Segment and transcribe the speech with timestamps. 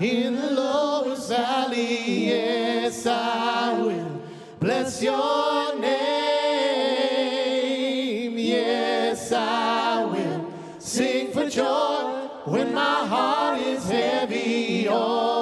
[0.00, 2.26] in the lowest valley.
[2.28, 4.22] Yes, I will
[4.58, 5.94] bless your name.
[8.38, 14.88] Yes, I will sing for joy when my heart is heavy.
[14.88, 15.33] Oh,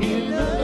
[0.00, 0.55] in the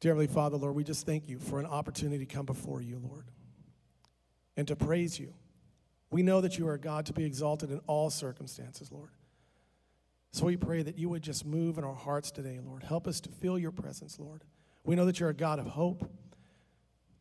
[0.00, 3.00] Dear Heavenly Father, Lord, we just thank you for an opportunity to come before you,
[3.02, 3.26] Lord,
[4.56, 5.34] and to praise you.
[6.10, 9.10] We know that you are a God to be exalted in all circumstances, Lord.
[10.30, 12.84] So we pray that you would just move in our hearts today, Lord.
[12.84, 14.44] Help us to feel your presence, Lord.
[14.84, 16.08] We know that you're a God of hope,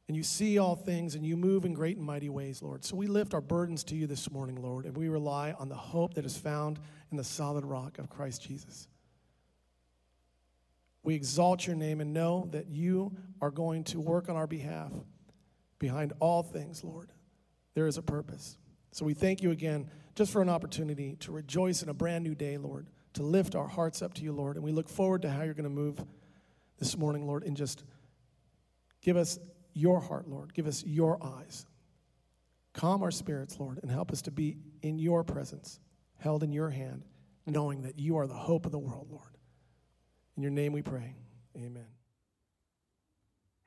[0.08, 2.86] and you see all things, and you move in great and mighty ways, Lord.
[2.86, 5.76] So we lift our burdens to you this morning, Lord, and we rely on the
[5.76, 6.80] hope that is found
[7.12, 8.88] in the solid rock of Christ Jesus.
[11.04, 14.92] We exalt your name and know that you are going to work on our behalf.
[15.80, 17.12] Behind all things, Lord,
[17.76, 18.58] there is a purpose.
[18.92, 22.34] So we thank you again just for an opportunity to rejoice in a brand new
[22.34, 24.56] day, Lord, to lift our hearts up to you, Lord.
[24.56, 26.04] And we look forward to how you're going to move
[26.80, 27.84] this morning, Lord, and just
[29.02, 29.38] give us
[29.78, 30.54] your heart, Lord.
[30.54, 31.66] Give us your eyes.
[32.74, 35.80] Calm our spirits, Lord, and help us to be in your presence,
[36.18, 37.06] held in your hand,
[37.46, 39.38] knowing that you are the hope of the world, Lord.
[40.36, 41.16] In your name we pray.
[41.56, 41.88] Amen.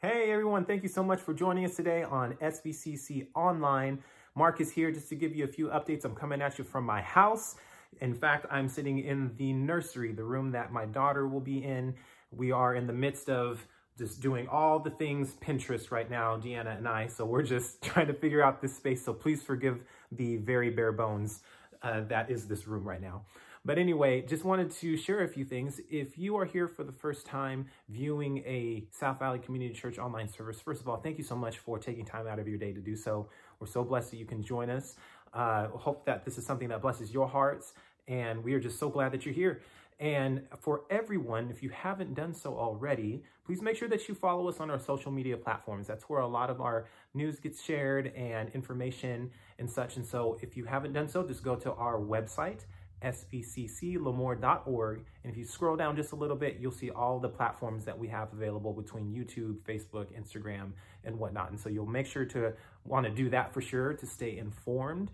[0.03, 3.99] Hey everyone, thank you so much for joining us today on SVCC Online.
[4.35, 6.05] Mark is here just to give you a few updates.
[6.05, 7.57] I'm coming at you from my house.
[8.01, 11.95] In fact, I'm sitting in the nursery, the room that my daughter will be in.
[12.31, 13.67] We are in the midst of
[14.01, 17.07] just doing all the things Pinterest right now, Deanna and I.
[17.07, 19.05] So we're just trying to figure out this space.
[19.05, 21.41] So please forgive the very bare bones
[21.83, 23.27] uh, that is this room right now.
[23.63, 25.83] But anyway, just wanted to share a few things.
[25.91, 30.29] If you are here for the first time viewing a South Valley Community Church online
[30.29, 32.73] service, first of all, thank you so much for taking time out of your day
[32.73, 33.29] to do so.
[33.59, 34.95] We're so blessed that you can join us.
[35.35, 37.75] Uh, hope that this is something that blesses your hearts,
[38.09, 39.61] and we are just so glad that you're here.
[40.01, 44.49] And for everyone, if you haven't done so already, please make sure that you follow
[44.49, 45.87] us on our social media platforms.
[45.87, 49.97] That's where a lot of our news gets shared and information and such.
[49.97, 52.61] And so if you haven't done so, just go to our website,
[53.05, 55.05] svcclemoore.org.
[55.23, 57.99] And if you scroll down just a little bit, you'll see all the platforms that
[57.99, 60.73] we have available between YouTube, Facebook, Instagram,
[61.05, 61.51] and whatnot.
[61.51, 62.55] And so you'll make sure to
[62.87, 65.11] want to do that for sure to stay informed.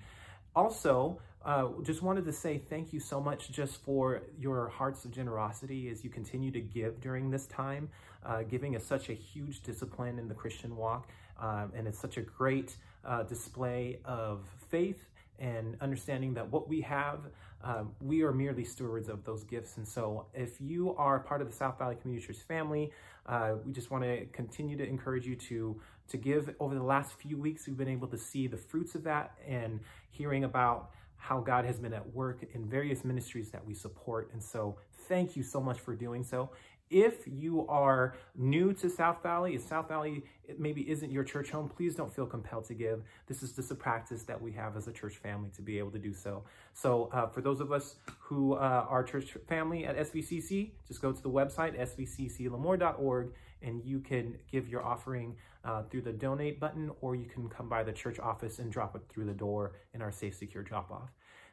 [0.55, 5.13] Also, uh, just wanted to say thank you so much just for your hearts of
[5.13, 7.89] generosity as you continue to give during this time.
[8.25, 11.09] Uh, giving is such a huge discipline in the Christian walk,
[11.41, 16.81] um, and it's such a great uh, display of faith and understanding that what we
[16.81, 17.21] have,
[17.63, 19.77] um, we are merely stewards of those gifts.
[19.77, 22.91] And so, if you are part of the South Valley Community Church family,
[23.27, 26.53] uh, we just want to continue to encourage you to to give.
[26.59, 29.79] Over the last few weeks, we've been able to see the fruits of that and
[30.11, 34.31] hearing about how God has been at work in various ministries that we support.
[34.33, 34.77] And so,
[35.09, 36.51] thank you so much for doing so.
[36.89, 40.23] If you are new to South Valley, if South Valley
[40.57, 43.03] maybe isn't your church home, please don't feel compelled to give.
[43.27, 45.91] This is just a practice that we have as a church family to be able
[45.91, 46.45] to do so.
[46.75, 51.11] So, uh, for those of us who uh, are church family at SVCC, just go
[51.11, 55.35] to the website, svcclemoore.org, and you can give your offering
[55.67, 58.95] uh, through the donate button, or you can come by the church office and drop
[58.95, 61.11] it through the door in our safe, secure drop off.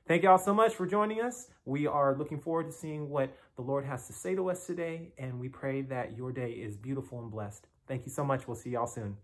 [0.08, 1.48] Thank you all so much for joining us.
[1.66, 5.14] We are looking forward to seeing what the Lord has to say to us today,
[5.18, 7.68] and we pray that your day is beautiful and blessed.
[7.88, 8.48] Thank you so much.
[8.48, 9.18] We'll see y'all soon.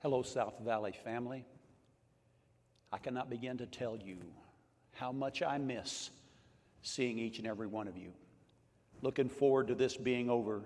[0.00, 1.44] Hello, South Valley family.
[2.92, 4.18] I cannot begin to tell you
[4.92, 6.10] how much I miss
[6.82, 8.12] seeing each and every one of you.
[9.02, 10.62] Looking forward to this being over.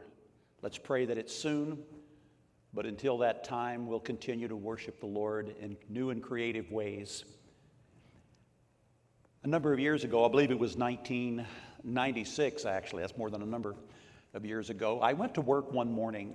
[0.60, 1.78] Let's pray that it's soon,
[2.74, 7.24] but until that time, we'll continue to worship the Lord in new and creative ways.
[9.42, 13.46] A number of years ago, I believe it was 1996, actually, that's more than a
[13.46, 13.74] number
[14.34, 16.34] of years ago, I went to work one morning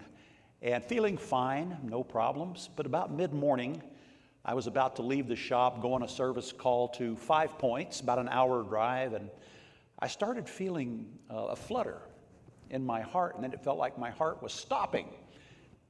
[0.63, 3.79] and feeling fine, no problems, but about mid morning,
[4.43, 7.99] I was about to leave the shop, go on a service call to Five Points,
[7.99, 9.29] about an hour drive, and
[10.03, 12.01] I started feeling uh, a flutter
[12.71, 15.07] in my heart, and then it felt like my heart was stopping.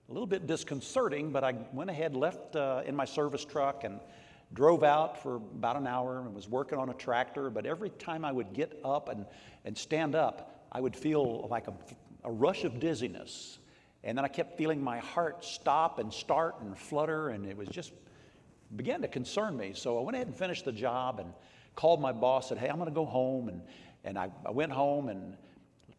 [0.10, 4.02] A little bit disconcerting, but I went ahead, left uh, in my service truck, and
[4.54, 7.50] drove out for about an hour and was working on a tractor.
[7.50, 9.26] But every time I would get up and,
[9.64, 11.74] and stand up, I would feel like a,
[12.26, 13.60] a rush of dizziness.
[14.04, 17.70] And then I kept feeling my heart stop and start and flutter, and it was
[17.70, 17.94] just
[18.76, 19.72] began to concern me.
[19.74, 21.32] So I went ahead and finished the job and
[21.76, 23.48] called my boss, said, Hey, I'm going to go home.
[23.48, 23.62] And,
[24.04, 25.36] and I, I went home and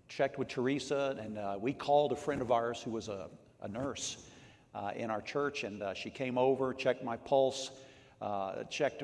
[0.08, 3.28] checked with Teresa, and uh, we called a friend of ours who was a,
[3.62, 4.18] a nurse
[4.74, 7.70] uh, in our church, and uh, she came over, checked my pulse,
[8.20, 9.02] uh, checked,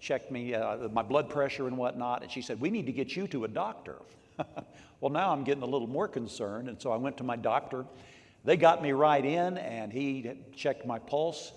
[0.00, 3.16] checked me, uh, my blood pressure and whatnot, and she said, We need to get
[3.16, 3.96] you to a doctor.
[5.00, 7.84] well, now I'm getting a little more concerned, and so I went to my doctor.
[8.44, 11.52] They got me right in, and he checked my pulse.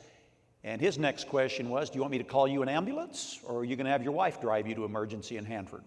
[0.63, 3.59] And his next question was, Do you want me to call you an ambulance, or
[3.59, 5.83] are you going to have your wife drive you to emergency in Hanford?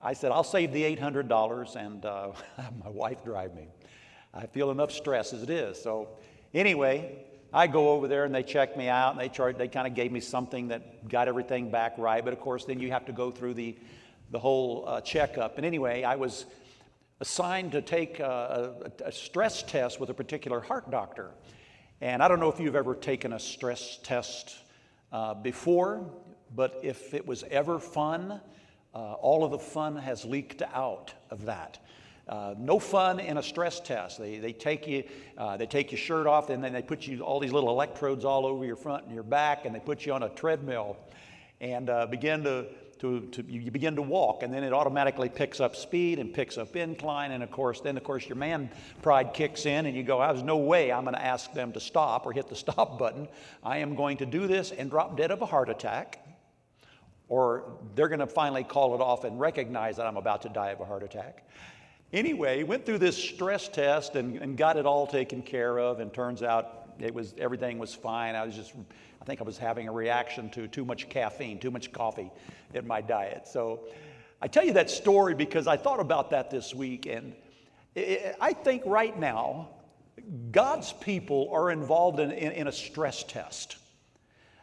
[0.00, 2.30] I said, I'll save the $800 and uh,
[2.84, 3.68] my wife drive me.
[4.32, 5.80] I feel enough stress as it is.
[5.82, 6.10] So,
[6.54, 9.94] anyway, I go over there and they check me out and they they kind of
[9.94, 12.22] gave me something that got everything back right.
[12.22, 13.76] But of course, then you have to go through the,
[14.30, 15.56] the whole uh, checkup.
[15.56, 16.46] And anyway, I was
[17.20, 21.30] assigned to take a, a, a stress test with a particular heart doctor.
[22.00, 24.56] And I don't know if you've ever taken a stress test
[25.10, 26.08] uh, before,
[26.54, 28.40] but if it was ever fun,
[28.94, 31.78] uh, all of the fun has leaked out of that.
[32.28, 34.18] Uh, no fun in a stress test.
[34.18, 35.04] They, they take you,
[35.38, 38.24] uh, they take your shirt off, and then they put you all these little electrodes
[38.24, 40.98] all over your front and your back, and they put you on a treadmill,
[41.62, 42.66] and uh, begin to,
[42.98, 46.58] to, to you begin to walk, and then it automatically picks up speed and picks
[46.58, 48.68] up incline, and of course, then of course your man
[49.00, 51.80] pride kicks in, and you go, "There's no way I'm going to ask them to
[51.80, 53.26] stop or hit the stop button.
[53.64, 56.27] I am going to do this and drop dead of a heart attack."
[57.28, 60.70] Or they're going to finally call it off and recognize that I'm about to die
[60.70, 61.46] of a heart attack.
[62.12, 66.12] Anyway, went through this stress test and, and got it all taken care of, and
[66.12, 68.34] turns out it was everything was fine.
[68.34, 68.72] I was just,
[69.20, 72.30] I think I was having a reaction to too much caffeine, too much coffee
[72.72, 73.46] in my diet.
[73.46, 73.84] So
[74.40, 77.34] I tell you that story because I thought about that this week, and
[78.40, 79.68] I think right now
[80.50, 83.76] God's people are involved in, in, in a stress test.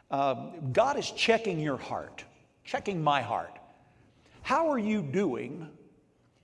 [0.10, 2.24] Um, God is checking your heart,
[2.66, 3.60] checking my heart.
[4.42, 5.70] How are you doing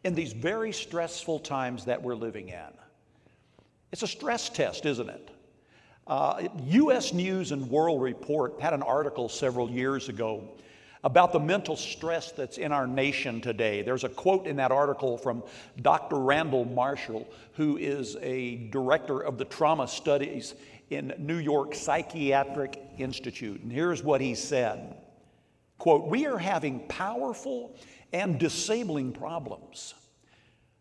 [0.04, 2.74] in these very stressful times that we're living in?
[3.92, 5.32] It's a stress test, isn't it?
[6.08, 7.14] Uh, U.S.
[7.14, 10.48] News and World Report had an article several years ago
[11.04, 13.82] about the mental stress that's in our nation today.
[13.82, 15.44] There's a quote in that article from
[15.82, 16.18] Dr.
[16.18, 20.54] Randall Marshall, who is a director of the trauma studies
[20.90, 23.62] in New York Psychiatric Institute.
[23.62, 24.96] And here's what he said
[25.82, 27.76] quote, We are having powerful
[28.14, 29.96] and disabling problems.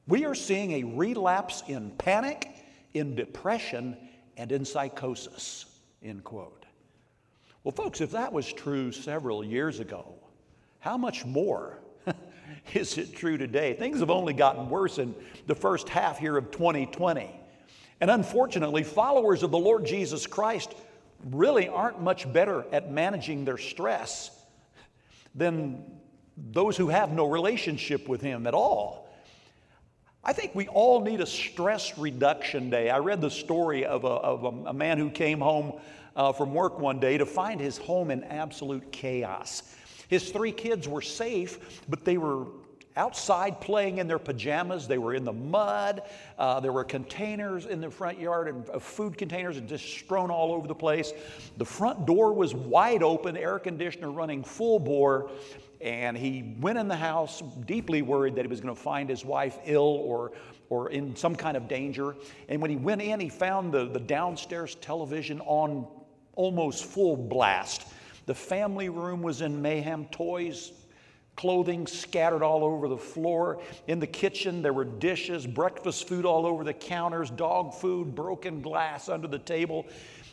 [0.06, 2.50] We are seeing a relapse in panic,
[2.92, 3.96] in depression,
[4.36, 5.64] and in psychosis,
[6.02, 6.66] end quote.
[7.64, 10.16] Well, folks, if that was true several years ago,
[10.80, 11.78] how much more
[12.74, 13.72] is it true today?
[13.72, 15.14] Things have only gotten worse in
[15.46, 17.30] the first half here of 2020.
[18.02, 20.74] And unfortunately, followers of the Lord Jesus Christ
[21.30, 24.36] really aren't much better at managing their stress
[25.34, 25.84] than
[26.36, 29.08] those who have no relationship with Him at all.
[30.22, 32.90] I think we all need a stress reduction day.
[32.90, 35.80] I read the story of a, of a, a man who came home
[36.14, 39.62] uh, from work one day to find his home in absolute chaos.
[40.08, 42.46] His three kids were safe, but they were
[43.00, 44.86] outside playing in their pajamas.
[44.86, 46.02] They were in the mud.
[46.38, 50.30] Uh, there were containers in the front yard and uh, food containers and just strewn
[50.30, 51.12] all over the place.
[51.56, 55.30] The front door was wide open, air conditioner running full bore.
[55.80, 59.24] And he went in the house deeply worried that he was going to find his
[59.24, 60.32] wife ill or,
[60.68, 62.14] or in some kind of danger.
[62.50, 65.86] And when he went in, he found the, the downstairs television on
[66.34, 67.86] almost full blast.
[68.26, 70.72] The family room was in mayhem, toys,
[71.40, 73.62] clothing scattered all over the floor.
[73.87, 78.61] In the kitchen, there were dishes, breakfast food all over the counters, dog food, broken
[78.61, 79.87] glass under the table.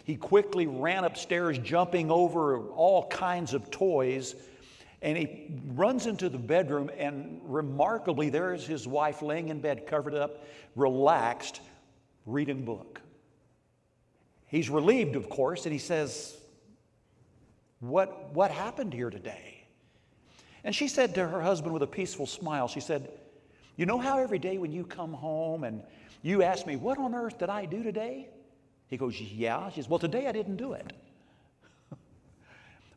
[0.04, 4.36] He quickly ran upstairs, jumping over all kinds of toys.
[5.02, 9.88] And he runs into the bedroom, and remarkably, there is his wife laying in bed,
[9.88, 10.44] covered up,
[10.76, 11.62] relaxed,
[12.26, 13.00] reading a book.
[14.48, 16.36] He's relieved, of course, and he says,
[17.80, 19.57] what, what happened here today?
[20.68, 23.10] And she said to her husband with a peaceful smile, she said,
[23.78, 25.82] You know how every day when you come home and
[26.24, 28.28] you ask me, What on earth did I do today?
[28.88, 29.70] He goes, Yeah.
[29.70, 30.92] She says, Well, today I didn't do it.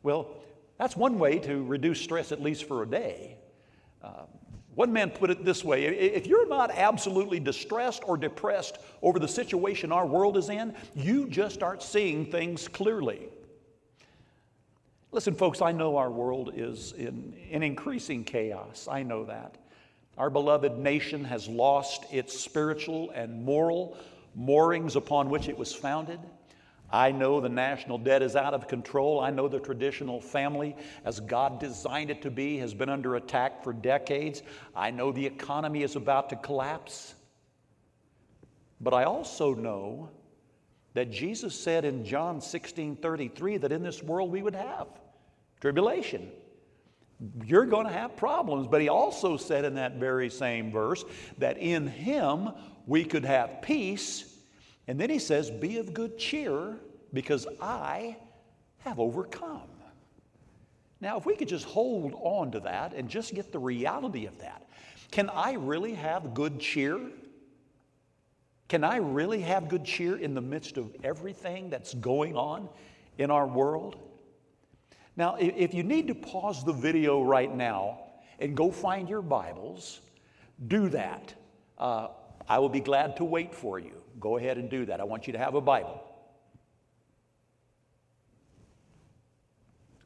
[0.03, 0.31] well,
[0.77, 3.37] that's one way to reduce stress, at least for a day.
[4.03, 4.25] Uh,
[4.75, 9.29] one man put it this way if you're not absolutely distressed or depressed over the
[9.29, 13.29] situation our world is in, you just aren't seeing things clearly.
[15.13, 18.87] Listen, folks, I know our world is in, in increasing chaos.
[18.89, 19.57] I know that.
[20.17, 23.97] Our beloved nation has lost its spiritual and moral
[24.35, 26.19] moorings upon which it was founded.
[26.89, 29.19] I know the national debt is out of control.
[29.19, 33.63] I know the traditional family, as God designed it to be, has been under attack
[33.63, 34.43] for decades.
[34.73, 37.15] I know the economy is about to collapse.
[38.79, 40.09] But I also know
[40.93, 44.87] that Jesus said in John 16 33 that in this world we would have
[45.61, 46.29] tribulation.
[47.45, 48.67] You're going to have problems.
[48.67, 51.05] But he also said in that very same verse
[51.37, 52.49] that in him
[52.87, 54.25] we could have peace.
[54.87, 56.77] And then he says, Be of good cheer
[57.13, 58.17] because I
[58.79, 59.69] have overcome.
[60.99, 64.37] Now, if we could just hold on to that and just get the reality of
[64.39, 64.67] that,
[65.09, 66.99] can I really have good cheer?
[68.67, 72.69] Can I really have good cheer in the midst of everything that's going on
[73.17, 73.97] in our world?
[75.21, 77.99] Now, if you need to pause the video right now
[78.39, 79.99] and go find your Bibles,
[80.67, 81.35] do that.
[81.77, 82.07] Uh,
[82.49, 84.01] I will be glad to wait for you.
[84.19, 84.99] Go ahead and do that.
[84.99, 86.03] I want you to have a Bible.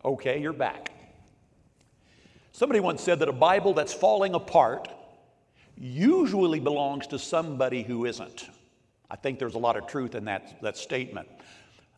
[0.03, 0.91] Okay, you're back.
[2.51, 4.89] Somebody once said that a Bible that's falling apart
[5.77, 8.49] usually belongs to somebody who isn't.
[9.09, 11.29] I think there's a lot of truth in that, that statement.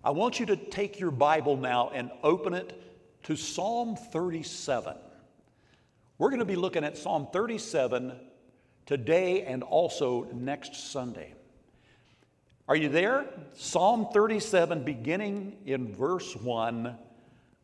[0.03, 2.83] I want you to take your Bible now and open it
[3.27, 4.95] to Psalm 37.
[6.17, 8.17] We're going to be looking at Psalm 37
[8.85, 11.33] today and also next Sunday.
[12.69, 13.25] Are you there?
[13.53, 16.95] Psalm 37, beginning in verse 1,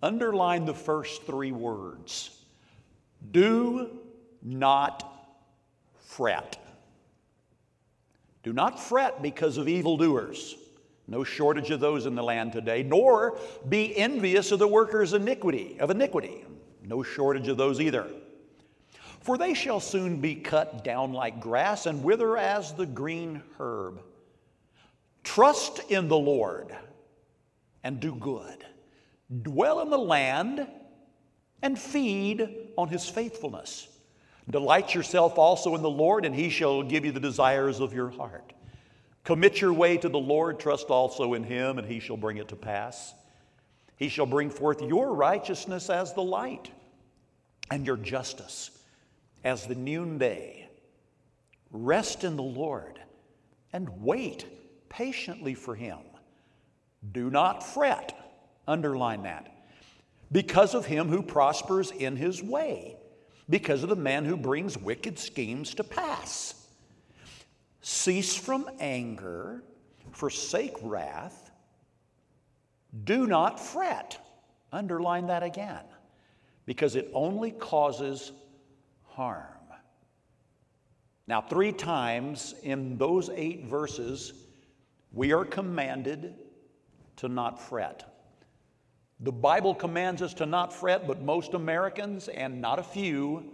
[0.02, 2.44] underline the first three words
[3.32, 3.90] Do
[4.42, 5.32] not
[6.08, 6.58] fret.
[8.44, 10.58] Do not fret because of evildoers.
[11.08, 13.38] No shortage of those in the land today, nor
[13.68, 16.46] be envious of the workers iniquity, of iniquity.
[16.86, 18.08] No shortage of those either.
[19.20, 24.02] For they shall soon be cut down like grass and wither as the green herb.
[25.24, 26.76] Trust in the Lord
[27.84, 28.66] and do good.
[29.42, 30.68] Dwell in the land
[31.62, 33.88] and feed on his faithfulness.
[34.50, 38.10] Delight yourself also in the Lord, and he shall give you the desires of your
[38.10, 38.52] heart.
[39.24, 42.50] Commit your way to the Lord, trust also in him, and he shall bring it
[42.50, 43.14] to pass.
[43.96, 46.72] He shall bring forth your righteousness as the light,
[47.72, 48.72] and your justice
[49.44, 50.68] as the noonday.
[51.72, 53.00] Rest in the Lord
[53.72, 54.46] and wait
[54.90, 56.00] patiently for him.
[57.12, 58.16] Do not fret,
[58.68, 59.52] underline that,
[60.32, 62.98] because of him who prospers in his way,
[63.50, 66.63] because of the man who brings wicked schemes to pass.
[67.84, 69.62] Cease from anger,
[70.14, 71.52] forsake wrath.
[73.04, 74.18] Do not fret,
[74.72, 75.84] underline that again,
[76.66, 78.32] because it only causes
[79.04, 79.48] harm.
[81.28, 84.34] Now, three times in those eight verses,
[85.12, 86.36] we are commanded
[87.18, 88.06] to not fret.
[89.20, 93.52] The Bible commands us to not fret, but most Americans, and not a few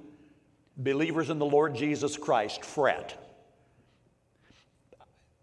[0.78, 3.29] believers in the Lord Jesus Christ, fret.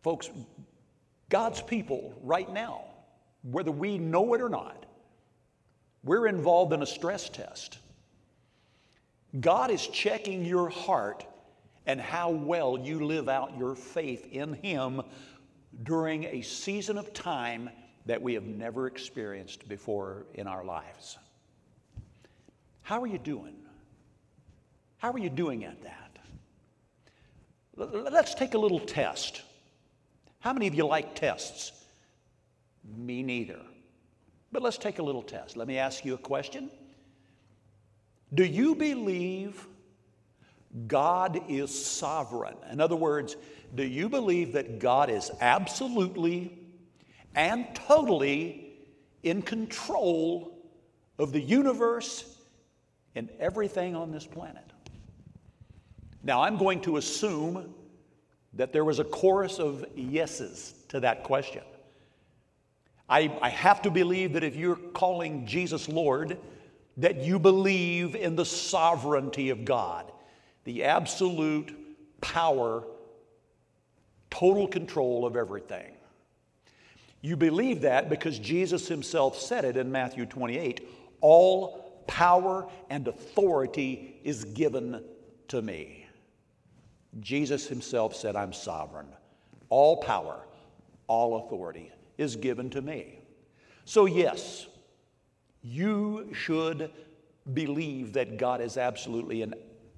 [0.07, 0.31] Folks,
[1.31, 2.85] God's people right now,
[3.43, 4.87] whether we know it or not,
[6.05, 7.79] we're involved in a stress test.
[9.41, 11.27] God is checking your heart
[11.87, 15.03] and how well you live out your faith in Him
[15.83, 17.69] during a season of time
[18.05, 21.19] that we have never experienced before in our lives.
[22.83, 23.57] How are you doing?
[24.99, 26.19] How are you doing at that?
[27.75, 29.43] Let's take a little test.
[30.47, 31.73] How many of you like tests?
[32.97, 33.59] Me neither.
[34.53, 35.57] But let's take a little test.
[35.57, 36.71] Let me ask you a question.
[38.33, 39.67] Do you believe
[40.87, 42.55] God is sovereign?
[42.71, 43.35] In other words,
[43.75, 46.57] do you believe that God is absolutely
[47.35, 48.73] and totally
[49.25, 50.57] in control
[51.19, 52.39] of the universe
[53.17, 54.71] and everything on this planet?
[56.23, 57.75] Now, I'm going to assume
[58.57, 61.63] that there was a chorus of yeses to that question.
[63.09, 66.39] I, I have to believe that if you're calling Jesus Lord,
[66.97, 70.11] that you believe in the sovereignty of God,
[70.65, 71.75] the absolute
[72.21, 72.85] power
[74.31, 75.93] total control of everything.
[77.21, 80.87] You believe that because Jesus himself said it in Matthew 28
[81.21, 85.03] all power and authority is given
[85.49, 86.06] to me.
[87.21, 89.09] Jesus himself said, I'm sovereign.
[89.69, 90.41] All power,
[91.07, 93.19] all authority is given to me.
[93.85, 94.67] So, yes,
[95.63, 96.91] you should
[97.55, 99.55] believe that God is absolutely in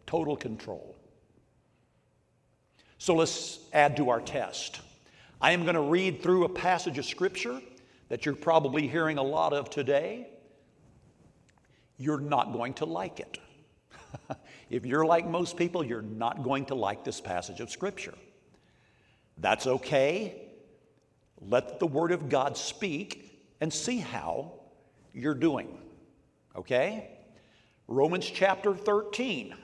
[0.07, 0.97] total control.
[2.99, 4.81] So let's add to our test.
[5.41, 7.61] I am going to read through a passage of Scripture
[8.09, 10.29] that you're probably hearing a lot of today.
[11.97, 13.39] You're not going to like it.
[14.71, 18.15] if you're like most people, you're not going to like this passage of Scripture.
[19.39, 20.43] That's okay.
[21.41, 24.53] Let the Word of God speak and see how
[25.13, 25.79] you're doing.
[26.57, 27.11] Okay?
[27.87, 29.55] Romans chapter 13,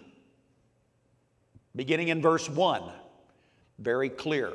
[1.75, 2.83] beginning in verse 1
[3.79, 4.53] very clear.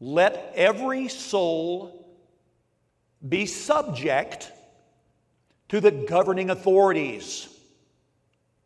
[0.00, 2.08] Let every soul
[3.26, 4.50] be subject
[5.68, 7.48] to the governing authorities.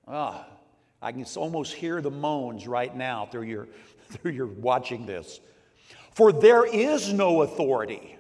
[0.07, 0.47] Ah,
[1.01, 3.69] I can almost hear the moans right now through your,
[4.09, 5.40] through your watching this.
[6.12, 8.17] For there is no authority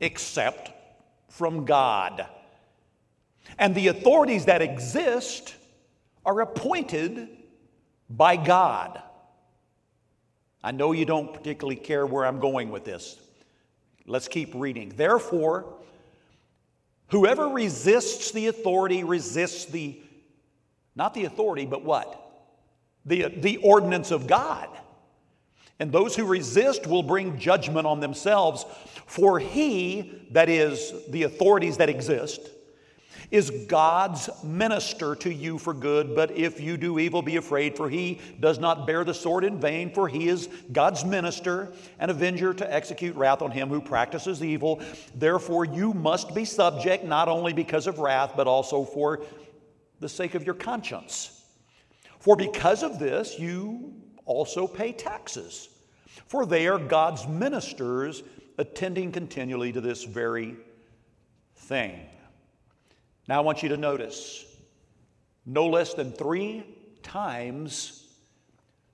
[0.00, 0.70] except
[1.28, 2.26] from God.
[3.58, 5.54] And the authorities that exist
[6.24, 7.28] are appointed
[8.08, 9.02] by God.
[10.62, 13.18] I know you don't particularly care where I'm going with this.
[14.06, 14.92] Let's keep reading.
[14.94, 15.72] Therefore,
[17.08, 20.00] whoever resists the authority resists the,
[20.94, 22.20] not the authority, but what?
[23.04, 24.68] the, the ordinance of God.
[25.78, 28.66] And those who resist will bring judgment on themselves.
[29.06, 32.40] For he, that is, the authorities that exist,
[33.30, 36.14] is God's minister to you for good.
[36.14, 39.58] But if you do evil, be afraid, for he does not bear the sword in
[39.58, 44.44] vain, for he is God's minister, and avenger to execute wrath on him who practices
[44.44, 44.82] evil.
[45.14, 49.20] Therefore, you must be subject, not only because of wrath, but also for
[50.00, 51.44] the sake of your conscience.
[52.18, 55.68] For because of this, you also pay taxes,
[56.26, 58.22] for they are God's ministers
[58.58, 60.56] attending continually to this very
[61.56, 61.98] thing.
[63.28, 64.44] Now, I want you to notice
[65.46, 66.64] no less than three
[67.02, 68.06] times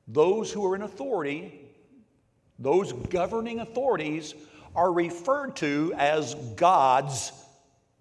[0.08, 1.60] those who are in authority,
[2.58, 4.34] those governing authorities,
[4.74, 7.32] are referred to as God's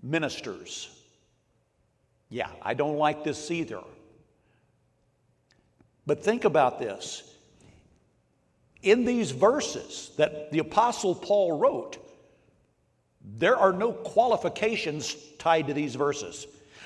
[0.04, 0.95] ministers.
[2.30, 3.82] Yeah, I don't like this either.
[6.06, 7.24] But think about this.
[8.84, 11.98] In these verses that the Apostle Paul wrote,
[13.38, 16.46] there are no qualifications tied to these verses.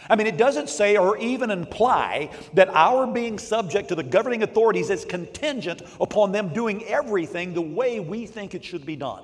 [0.09, 4.43] I mean, it doesn't say or even imply that our being subject to the governing
[4.43, 9.23] authorities is contingent upon them doing everything the way we think it should be done.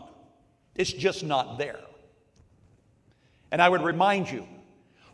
[0.75, 1.79] It's just not there.
[3.51, 4.45] And I would remind you,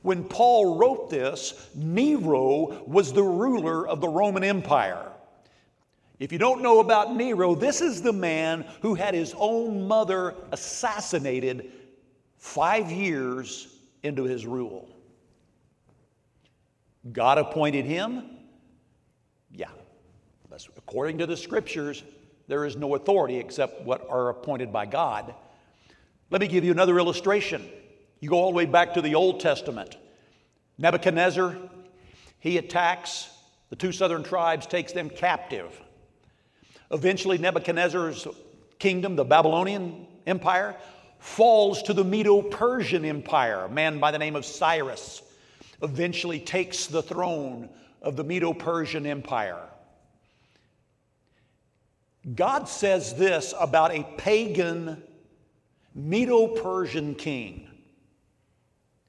[0.01, 5.11] when Paul wrote this, Nero was the ruler of the Roman Empire.
[6.19, 10.35] If you don't know about Nero, this is the man who had his own mother
[10.51, 11.71] assassinated
[12.37, 14.87] five years into his rule.
[17.11, 18.23] God appointed him?
[19.51, 19.69] Yeah.
[20.77, 22.03] According to the scriptures,
[22.47, 25.33] there is no authority except what are appointed by God.
[26.29, 27.67] Let me give you another illustration.
[28.21, 29.97] You go all the way back to the Old Testament.
[30.77, 31.57] Nebuchadnezzar,
[32.39, 33.29] he attacks
[33.69, 35.81] the two southern tribes, takes them captive.
[36.91, 38.27] Eventually, Nebuchadnezzar's
[38.79, 40.75] kingdom, the Babylonian Empire,
[41.19, 43.65] falls to the Medo Persian Empire.
[43.65, 45.23] A man by the name of Cyrus
[45.81, 47.69] eventually takes the throne
[48.01, 49.67] of the Medo Persian Empire.
[52.36, 55.01] God says this about a pagan
[55.95, 57.67] Medo Persian king.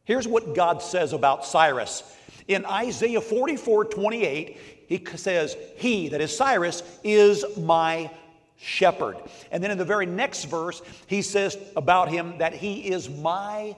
[0.05, 2.03] Here's what God says about Cyrus.
[2.49, 8.11] In Isaiah 44 28, he says, He, that is Cyrus, is my
[8.57, 9.17] shepherd.
[9.51, 13.77] And then in the very next verse, he says about him that he is my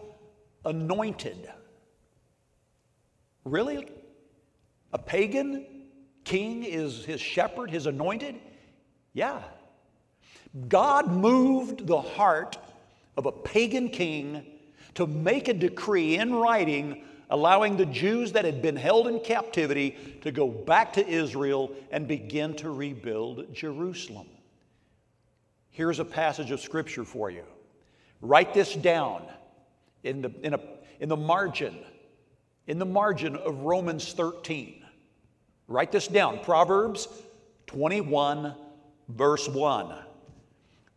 [0.64, 1.50] anointed.
[3.44, 3.88] Really?
[4.92, 5.66] A pagan
[6.24, 8.36] king is his shepherd, his anointed?
[9.12, 9.42] Yeah.
[10.68, 12.56] God moved the heart
[13.16, 14.53] of a pagan king
[14.94, 19.96] to make a decree in writing allowing the Jews that had been held in captivity
[20.22, 24.28] to go back to Israel and begin to rebuild Jerusalem.
[25.70, 27.44] Here's a passage of scripture for you.
[28.20, 29.24] Write this down
[30.04, 30.60] in the, in, a,
[31.00, 31.76] in the margin,
[32.66, 34.84] in the margin of Romans 13.
[35.66, 37.08] Write this down Proverbs
[37.66, 38.54] 21,
[39.08, 39.94] verse 1.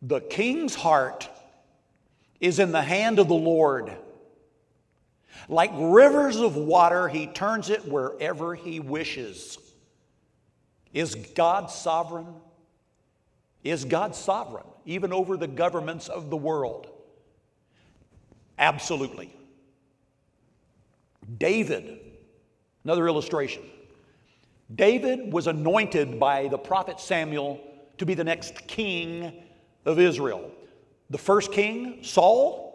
[0.03, 1.27] The king's heart
[2.39, 3.91] is in the hand of the Lord.
[5.49, 9.57] Like rivers of water, he turns it wherever he wishes.
[10.93, 12.27] Is God sovereign?
[13.63, 16.87] Is God sovereign, even over the governments of the world?
[18.57, 19.33] Absolutely.
[21.37, 21.99] David,
[22.83, 23.63] another illustration.
[24.73, 27.59] David was anointed by the prophet Samuel
[27.97, 29.33] to be the next king
[29.85, 30.51] of Israel.
[31.09, 32.67] The first king, Saul,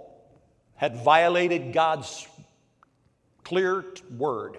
[0.75, 2.27] had violated God's
[3.45, 3.85] clear
[4.17, 4.57] word.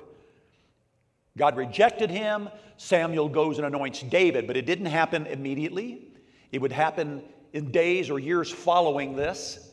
[1.38, 2.50] God rejected him.
[2.78, 6.08] Samuel goes and anoints David, but it didn't happen immediately.
[6.52, 9.72] It would happen in days or years following this.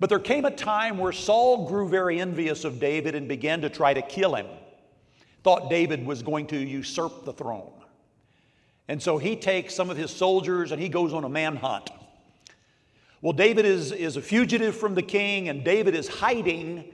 [0.00, 3.70] But there came a time where Saul grew very envious of David and began to
[3.70, 4.46] try to kill him.
[5.42, 7.72] Thought David was going to usurp the throne.
[8.86, 11.90] And so he takes some of his soldiers and he goes on a manhunt.
[13.20, 16.84] Well, David is, is a fugitive from the king, and David is hiding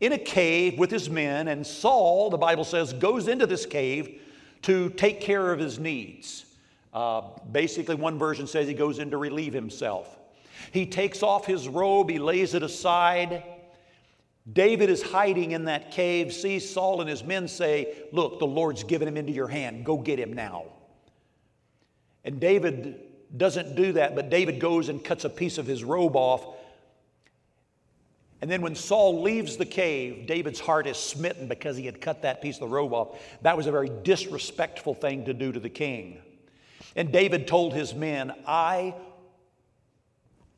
[0.00, 1.48] in a cave with his men.
[1.48, 4.20] And Saul, the Bible says, goes into this cave
[4.62, 6.46] to take care of his needs.
[6.92, 7.22] Uh,
[7.52, 10.18] basically, one version says he goes in to relieve himself.
[10.72, 13.44] He takes off his robe, he lays it aside.
[14.52, 18.82] David is hiding in that cave, sees Saul and his men say, Look, the Lord's
[18.82, 19.84] given him into your hand.
[19.84, 20.64] Go get him now.
[22.24, 26.16] And David doesn't do that, but David goes and cuts a piece of his robe
[26.16, 26.46] off
[28.40, 32.22] And then when Saul leaves the cave, David's heart is smitten because he had cut
[32.22, 33.20] that piece of the robe off.
[33.42, 36.22] That was a very disrespectful thing to do to the king.
[36.94, 38.94] And David told his men, I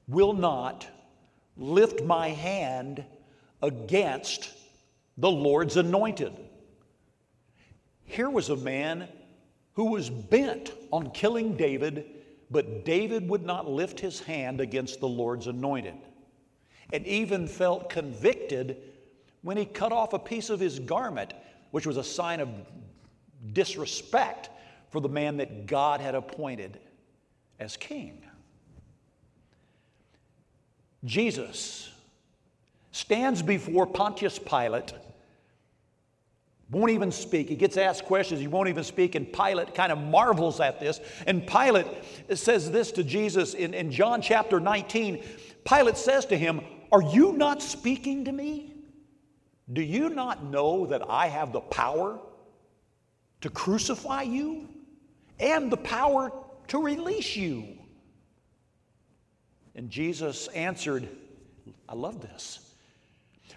[0.06, 0.86] will not
[1.56, 3.04] lift my hand
[3.62, 4.50] against
[5.16, 6.32] the Lord's anointed.
[8.04, 9.08] Here was a man
[9.74, 12.04] who was bent on killing David,
[12.50, 15.94] but David would not lift his hand against the Lord's anointed
[16.92, 18.76] and even felt convicted
[19.42, 21.32] when he cut off a piece of his garment,
[21.70, 22.48] which was a sign of
[23.52, 24.50] disrespect
[24.90, 26.80] for the man that God had appointed
[27.58, 28.22] as king.
[31.04, 31.90] Jesus
[32.92, 34.92] stands before Pontius Pilate,
[36.70, 37.48] won't even speak.
[37.48, 41.00] He gets asked questions, he won't even speak, and Pilate kind of marvels at this.
[41.26, 41.86] And Pilate
[42.34, 45.22] says this to Jesus in, in John chapter 19.
[45.64, 46.60] Pilate says to him,
[46.92, 48.74] Are you not speaking to me?
[49.72, 52.18] Do you not know that I have the power
[53.40, 54.68] to crucify you
[55.38, 56.32] and the power
[56.68, 57.78] to release you?
[59.74, 61.08] And Jesus answered,
[61.88, 62.74] I love this.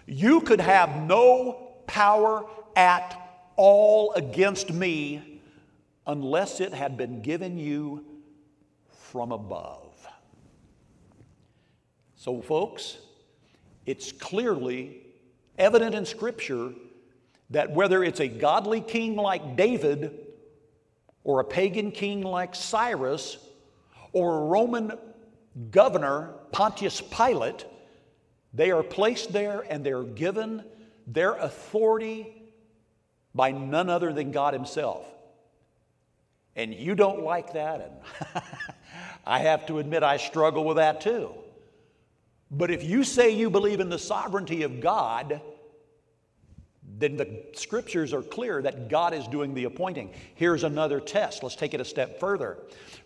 [0.06, 2.44] You could have no power
[2.76, 3.20] at
[3.56, 5.40] all against me
[6.06, 8.04] unless it had been given you
[8.90, 10.06] from above.
[12.16, 12.98] So, folks,
[13.86, 15.02] it's clearly
[15.58, 16.72] evident in Scripture
[17.50, 20.18] that whether it's a godly king like David,
[21.22, 23.38] or a pagan king like Cyrus,
[24.12, 24.92] or a Roman
[25.70, 27.66] governor, Pontius Pilate,
[28.52, 30.64] they are placed there and they're given
[31.06, 32.34] their authority
[33.34, 35.06] by none other than God Himself.
[36.56, 38.42] And you don't like that, and
[39.26, 41.30] I have to admit I struggle with that too.
[42.50, 45.40] But if you say you believe in the sovereignty of God,
[46.98, 50.12] then the scriptures are clear that God is doing the appointing.
[50.36, 51.42] Here's another test.
[51.42, 52.58] Let's take it a step further.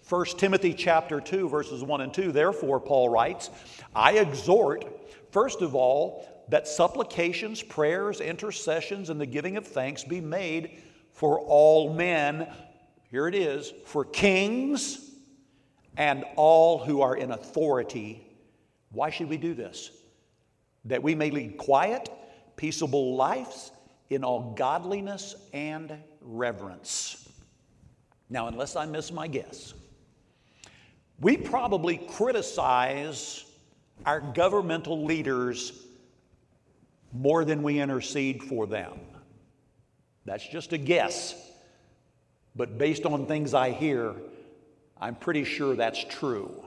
[0.09, 2.33] 1 Timothy chapter 2 verses 1 and 2.
[2.33, 3.49] Therefore Paul writes,
[3.95, 4.85] I exhort
[5.31, 10.83] first of all that supplications, prayers, intercessions and the giving of thanks be made
[11.13, 12.49] for all men.
[13.11, 15.11] Here it is, for kings
[15.97, 18.25] and all who are in authority.
[18.91, 19.91] Why should we do this?
[20.85, 22.09] That we may lead quiet,
[22.57, 23.73] peaceable lives
[24.11, 27.29] in all godliness and reverence.
[28.31, 29.75] Now, unless I miss my guess,
[31.21, 33.45] we probably criticize
[34.07, 35.88] our governmental leaders
[37.13, 38.99] more than we intercede for them.
[40.25, 41.35] That's just a guess.
[42.55, 44.15] But based on things I hear,
[45.01, 46.65] I'm pretty sure that's true.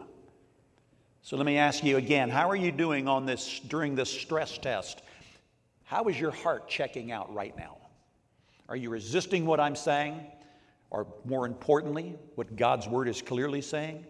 [1.21, 4.57] So let me ask you again, how are you doing on this during this stress
[4.57, 5.03] test?
[5.83, 7.77] How is your heart checking out right now?
[8.67, 10.19] Are you resisting what I'm saying?
[10.89, 14.05] Or more importantly, what God's word is clearly saying?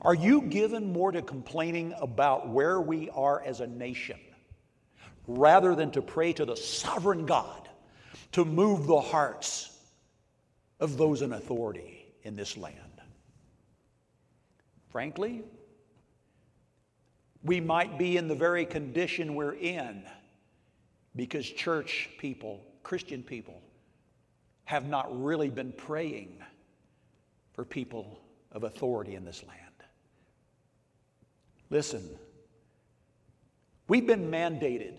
[0.00, 4.18] Are you given more to complaining about where we are as a nation
[5.26, 7.68] rather than to pray to the sovereign God
[8.32, 9.76] to move the hearts
[10.80, 12.78] of those in authority in this land?
[14.90, 15.42] Frankly,
[17.42, 20.02] we might be in the very condition we're in
[21.16, 23.60] because church people, Christian people,
[24.64, 26.36] have not really been praying
[27.52, 28.20] for people
[28.52, 29.58] of authority in this land.
[31.70, 32.02] Listen,
[33.88, 34.98] we've been mandated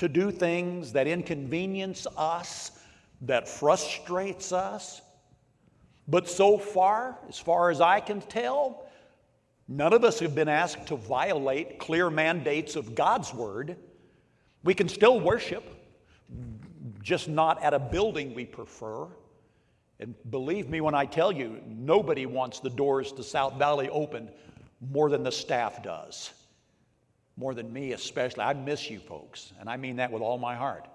[0.00, 2.72] to do things that inconvenience us,
[3.20, 5.02] that frustrates us.
[6.08, 8.88] But so far, as far as I can tell,
[9.68, 13.76] none of us have been asked to violate clear mandates of God's word.
[14.64, 15.64] We can still worship,
[17.02, 19.06] just not at a building we prefer.
[19.98, 24.30] And believe me when I tell you, nobody wants the doors to South Valley open
[24.80, 26.32] more than the staff does,
[27.36, 28.42] more than me especially.
[28.42, 30.86] I miss you folks, and I mean that with all my heart.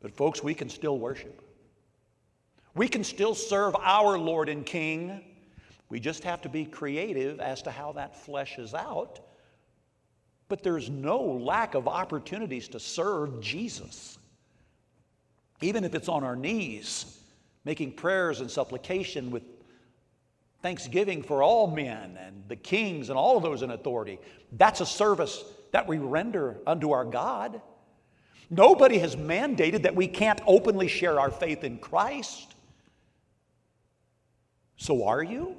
[0.00, 1.42] But, folks, we can still worship.
[2.74, 5.20] We can still serve our Lord and King.
[5.88, 9.20] We just have to be creative as to how that fleshes out
[10.50, 14.18] but there's no lack of opportunities to serve Jesus.
[15.62, 17.20] Even if it's on our knees,
[17.64, 19.44] making prayers and supplication with
[20.62, 24.18] thanksgiving for all men and the kings and all of those in authority.
[24.52, 27.60] That's a service that we render unto our God.
[28.50, 32.54] Nobody has mandated that we can't openly share our faith in Christ.
[34.76, 35.56] So are you?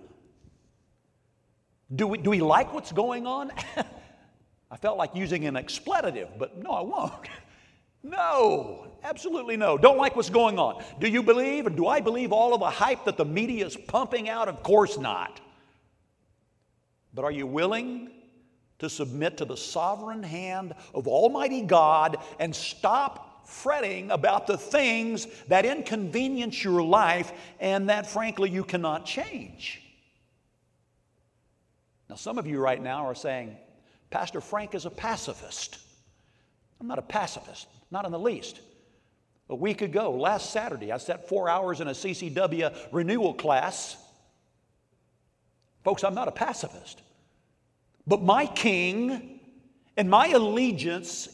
[1.94, 3.52] Do we, do we like what's going on?
[4.72, 7.28] I felt like using an expletive, but no, I won't.
[8.04, 9.78] no, absolutely no.
[9.78, 10.84] Don't like what's going on.
[11.00, 13.76] Do you believe, and do I believe all of the hype that the media is
[13.76, 14.48] pumping out?
[14.48, 15.40] Of course not.
[17.14, 18.12] But are you willing
[18.80, 25.28] to submit to the sovereign hand of Almighty God and stop fretting about the things
[25.48, 29.82] that inconvenience your life and that, frankly, you cannot change?
[32.10, 33.56] Now, some of you right now are saying,
[34.10, 35.78] Pastor Frank is a pacifist.
[36.80, 38.60] I'm not a pacifist, not in the least.
[39.52, 43.98] A week ago, last Saturday, I sat four hours in a CCW renewal class.
[45.84, 47.02] Folks, I'm not a pacifist.
[48.08, 49.42] But my king
[49.98, 51.28] and my allegiance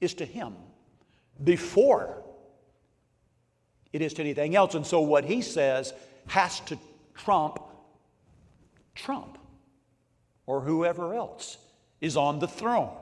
[0.00, 0.54] is to him
[1.42, 2.22] before
[3.92, 4.74] it is to anything else.
[4.74, 5.94] And so what he says
[6.26, 6.76] has to
[7.14, 7.60] trump
[8.96, 9.38] Trump
[10.46, 11.58] or whoever else
[12.00, 12.96] is on the throne.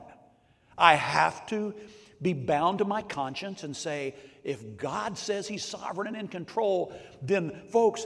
[0.77, 1.73] I have to
[2.21, 6.93] be bound to my conscience and say, if God says He's sovereign and in control,
[7.21, 8.05] then, folks,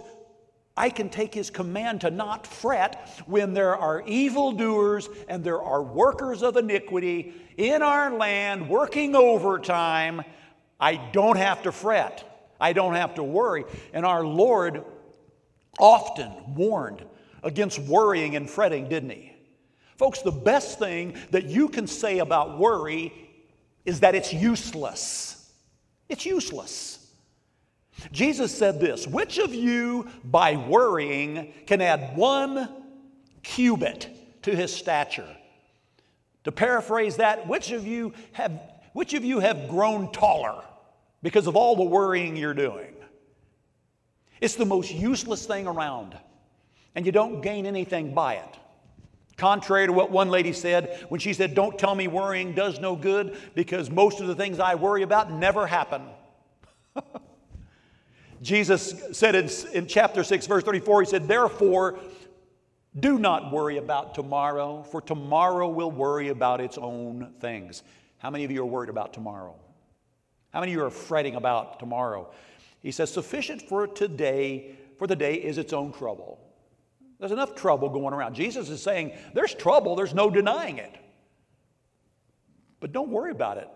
[0.77, 5.81] I can take His command to not fret when there are evildoers and there are
[5.81, 10.21] workers of iniquity in our land working overtime.
[10.79, 12.53] I don't have to fret.
[12.59, 13.65] I don't have to worry.
[13.93, 14.83] And our Lord
[15.79, 17.05] often warned
[17.43, 19.33] against worrying and fretting, didn't He?
[19.97, 23.13] Folks, the best thing that you can say about worry
[23.85, 25.51] is that it's useless.
[26.09, 27.05] It's useless.
[28.11, 32.69] Jesus said this Which of you, by worrying, can add one
[33.43, 34.09] cubit
[34.43, 35.29] to his stature?
[36.43, 38.59] To paraphrase that, which of you have,
[38.93, 40.63] which of you have grown taller
[41.23, 42.93] because of all the worrying you're doing?
[44.41, 46.17] It's the most useless thing around,
[46.93, 48.59] and you don't gain anything by it.
[49.37, 52.95] Contrary to what one lady said when she said, Don't tell me worrying does no
[52.95, 56.03] good because most of the things I worry about never happen.
[58.41, 61.99] Jesus said in, in chapter 6, verse 34, He said, Therefore,
[62.97, 67.83] do not worry about tomorrow, for tomorrow will worry about its own things.
[68.19, 69.55] How many of you are worried about tomorrow?
[70.53, 72.31] How many of you are fretting about tomorrow?
[72.81, 76.39] He says, Sufficient for today, for the day is its own trouble.
[77.25, 78.35] There's enough trouble going around.
[78.35, 80.95] Jesus is saying, There's trouble, there's no denying it.
[82.79, 83.67] But don't worry about it.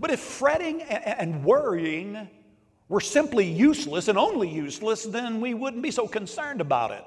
[0.00, 2.28] But if fretting and worrying
[2.88, 7.04] were simply useless and only useless, then we wouldn't be so concerned about it.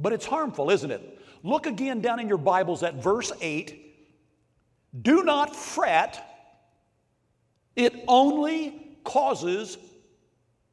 [0.00, 1.20] But it's harmful, isn't it?
[1.44, 3.94] Look again down in your Bibles at verse 8.
[5.00, 6.26] Do not fret,
[7.76, 9.78] it only causes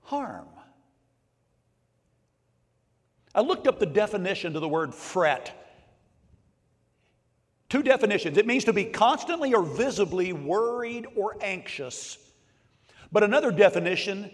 [0.02, 0.48] harm.
[3.36, 5.54] I looked up the definition to the word fret.
[7.68, 8.38] Two definitions.
[8.38, 12.18] It means to be constantly or visibly worried or anxious.
[13.12, 14.32] But another definition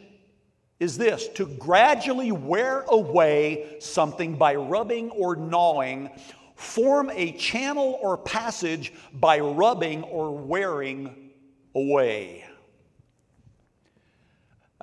[0.79, 6.11] is this to gradually wear away something by rubbing or gnawing,
[6.55, 11.31] form a channel or passage by rubbing or wearing
[11.73, 12.45] away.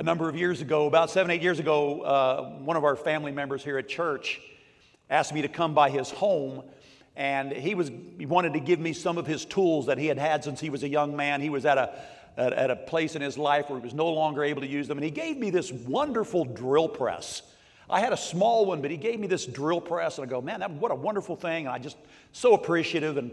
[0.00, 3.32] A number of years ago, about seven, eight years ago, uh, one of our family
[3.32, 4.40] members here at church
[5.10, 6.62] asked me to come by his home
[7.16, 10.16] and he was he wanted to give me some of his tools that he had
[10.16, 11.40] had since he was a young man.
[11.40, 11.98] He was at a
[12.36, 14.86] at, at, a place in his life where he was no longer able to use
[14.86, 17.42] them and he gave me this wonderful drill press.
[17.90, 20.40] I had a small one but he gave me this drill press and i go
[20.40, 21.96] man that, what a wonderful thing and i just
[22.30, 23.32] so appreciative and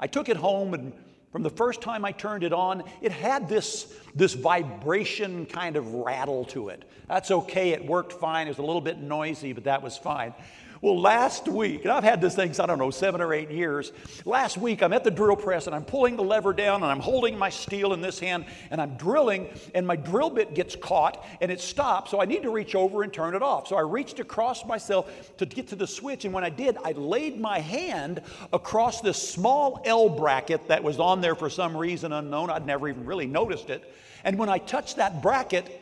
[0.00, 0.92] i took it home and
[1.32, 5.94] from the first time I turned it on, it had this, this vibration kind of
[5.94, 6.84] rattle to it.
[7.08, 8.46] That's okay, it worked fine.
[8.46, 10.34] It was a little bit noisy, but that was fine.
[10.82, 13.92] Well, last week, and I've had this thing, I don't know, seven or eight years.
[14.24, 16.98] Last week, I'm at the drill press and I'm pulling the lever down and I'm
[16.98, 21.24] holding my steel in this hand and I'm drilling, and my drill bit gets caught
[21.40, 22.10] and it stops.
[22.10, 23.68] So I need to reach over and turn it off.
[23.68, 26.90] So I reached across myself to get to the switch, and when I did, I
[26.90, 28.20] laid my hand
[28.52, 32.50] across this small L bracket that was on there for some reason unknown.
[32.50, 33.94] I'd never even really noticed it.
[34.24, 35.80] And when I touched that bracket,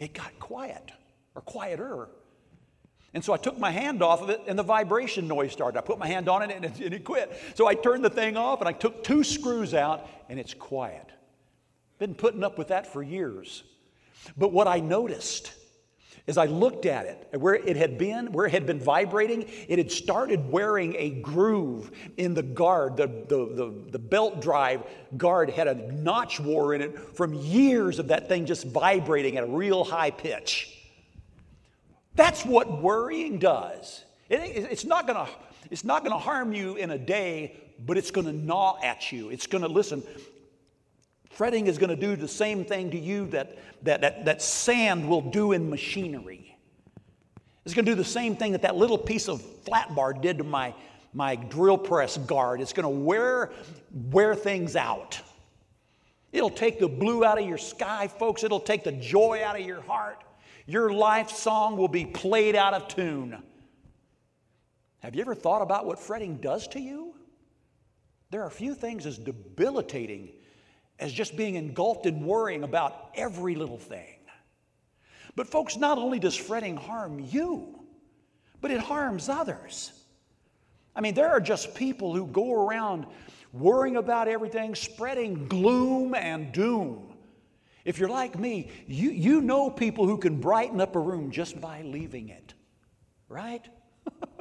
[0.00, 0.90] it got quiet
[1.36, 2.08] or quieter.
[3.14, 5.78] And so I took my hand off of it and the vibration noise started.
[5.78, 7.30] I put my hand on it and it, and it, quit.
[7.54, 11.10] So I turned the thing off and I took two screws out and it's quiet.
[11.98, 13.64] Been putting up with that for years.
[14.36, 15.52] But what I noticed
[16.28, 19.78] as I looked at it, where it had been, where it had been vibrating, it
[19.78, 22.96] had started wearing a groove in the guard.
[22.96, 24.84] The, the, the, the belt drive
[25.16, 29.42] guard had a notch war in it from years of that thing just vibrating at
[29.42, 30.81] a real high pitch.
[32.14, 34.04] That's what worrying does.
[34.28, 35.32] It, it's not going to
[35.70, 37.56] It's not going to harm you in a day,
[37.86, 39.30] but it's going to gnaw at you.
[39.30, 40.02] It's going to, listen,
[41.30, 45.08] fretting is going to do the same thing to you that, that, that, that sand
[45.08, 46.56] will do in machinery.
[47.64, 50.38] It's going to do the same thing that that little piece of flat bar did
[50.38, 50.74] to my,
[51.14, 52.60] my drill press guard.
[52.60, 53.52] It's going to wear,
[54.10, 55.20] wear things out.
[56.32, 58.42] It'll take the blue out of your sky, folks.
[58.42, 60.22] It'll take the joy out of your heart.
[60.66, 63.42] Your life song will be played out of tune.
[65.00, 67.14] Have you ever thought about what fretting does to you?
[68.30, 70.30] There are few things as debilitating
[70.98, 74.14] as just being engulfed in worrying about every little thing.
[75.34, 77.80] But, folks, not only does fretting harm you,
[78.60, 79.92] but it harms others.
[80.94, 83.06] I mean, there are just people who go around
[83.52, 87.11] worrying about everything, spreading gloom and doom.
[87.84, 91.60] If you're like me, you, you know people who can brighten up a room just
[91.60, 92.54] by leaving it,
[93.28, 93.66] right?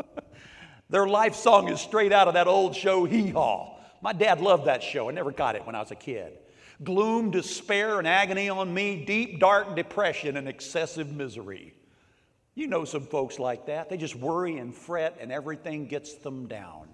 [0.90, 3.78] Their life song is straight out of that old show, Hee Haw.
[4.02, 5.10] My dad loved that show.
[5.10, 6.38] I never got it when I was a kid.
[6.84, 11.74] Gloom, despair, and agony on me, deep, dark depression, and excessive misery.
[12.56, 13.90] You know some folks like that.
[13.90, 16.90] They just worry and fret, and everything gets them down.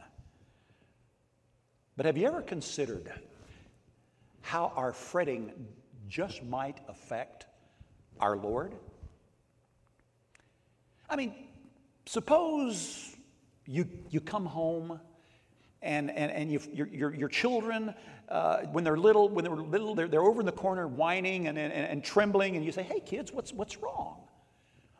[1.96, 3.12] But have you ever considered
[4.42, 5.52] how our fretting
[6.08, 7.46] just might affect
[8.20, 8.74] our Lord?
[11.10, 11.34] I mean,
[12.06, 13.16] suppose
[13.66, 15.00] you, you come home
[15.82, 17.94] and, and, and you, your, your, your children,
[18.30, 21.58] uh, when they're little, when they're little, they're, they're over in the corner whining and,
[21.58, 24.18] and, and trembling, and you say, hey, kids, what's, what's wrong?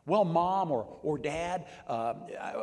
[0.06, 2.14] Well, mom or, or dad, uh,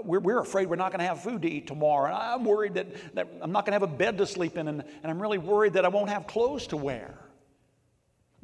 [0.03, 2.07] we're, we're afraid we're not going to have food to eat tomorrow.
[2.07, 4.69] And I'm worried that, that I'm not going to have a bed to sleep in,
[4.69, 7.19] and, and I'm really worried that I won't have clothes to wear.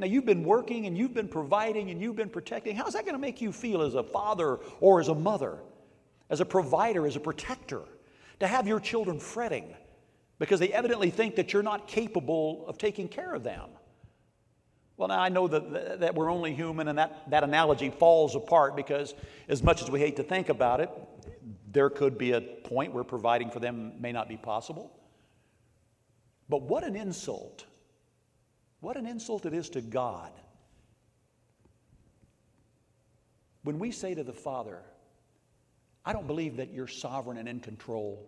[0.01, 2.75] Now, you've been working and you've been providing and you've been protecting.
[2.75, 5.59] How's that going to make you feel as a father or as a mother,
[6.31, 7.83] as a provider, as a protector,
[8.41, 9.75] to have your children fretting
[10.39, 13.69] because they evidently think that you're not capable of taking care of them?
[14.97, 18.77] Well, now I know that, that we're only human, and that, that analogy falls apart
[18.77, 19.15] because,
[19.49, 20.91] as much as we hate to think about it,
[21.71, 24.91] there could be a point where providing for them may not be possible.
[26.49, 27.67] But what an insult!
[28.81, 30.33] What an insult it is to God
[33.63, 34.79] when we say to the Father,
[36.05, 38.27] I don't believe that you're sovereign and in control.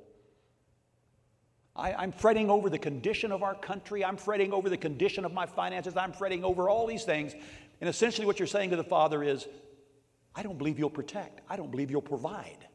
[1.74, 4.04] I, am fretting over the condition of our country.
[4.04, 5.96] I'm fretting over the condition of my finances.
[5.96, 7.32] I'm fretting over all these things.
[7.80, 9.48] And essentially, what you're saying to the Father is,
[10.34, 11.40] I don't believe you'll protect.
[11.48, 12.68] I don't believe you'll provide.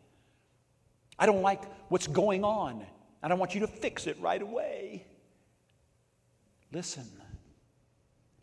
[1.20, 2.86] I don't like what's going on.
[3.22, 5.06] and I want you to fix it right away.
[6.72, 7.06] Listen,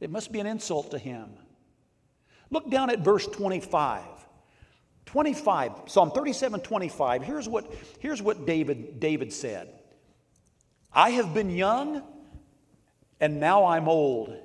[0.05, 1.31] it must be an insult to him.
[2.51, 4.03] Look down at verse 25.
[5.07, 7.23] 25, Psalm 37 25.
[7.23, 9.71] Here's what, here's what David, David said.
[10.93, 12.03] I have been young,
[13.19, 14.37] and now I'm old,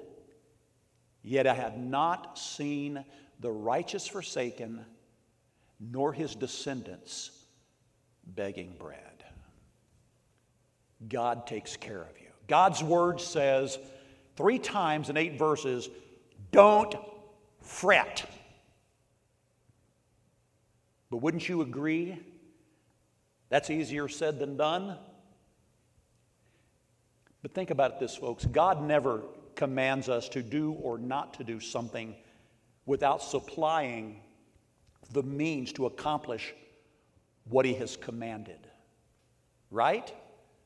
[1.24, 3.04] yet I have not seen
[3.42, 4.86] the righteous forsaken,
[5.78, 7.32] nor his descendants
[8.26, 9.26] begging bread.
[11.10, 12.30] God takes care of you.
[12.48, 13.78] God's word says
[14.40, 15.90] three times in eight verses
[16.54, 16.96] don't
[17.62, 18.24] fret.
[21.12, 22.18] But wouldn't you agree?
[23.50, 24.98] That's easier said than done.
[27.42, 28.46] But think about this, folks.
[28.46, 29.24] God never
[29.56, 32.16] commands us to do or not to do something
[32.86, 34.22] without supplying
[35.12, 36.54] the means to accomplish
[37.44, 38.70] what He has commanded.
[39.70, 40.14] Right?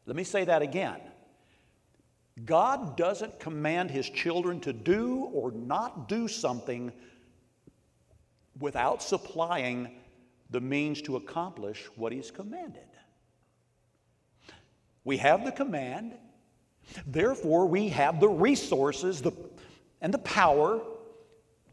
[0.06, 1.00] Let me say that again.
[2.46, 6.92] God doesn't command His children to do or not do something
[8.60, 9.90] without supplying
[10.50, 12.82] the means to accomplish what He's commanded.
[15.04, 16.14] We have the command,
[17.06, 19.32] Therefore, we have the resources the,
[20.02, 20.82] and the power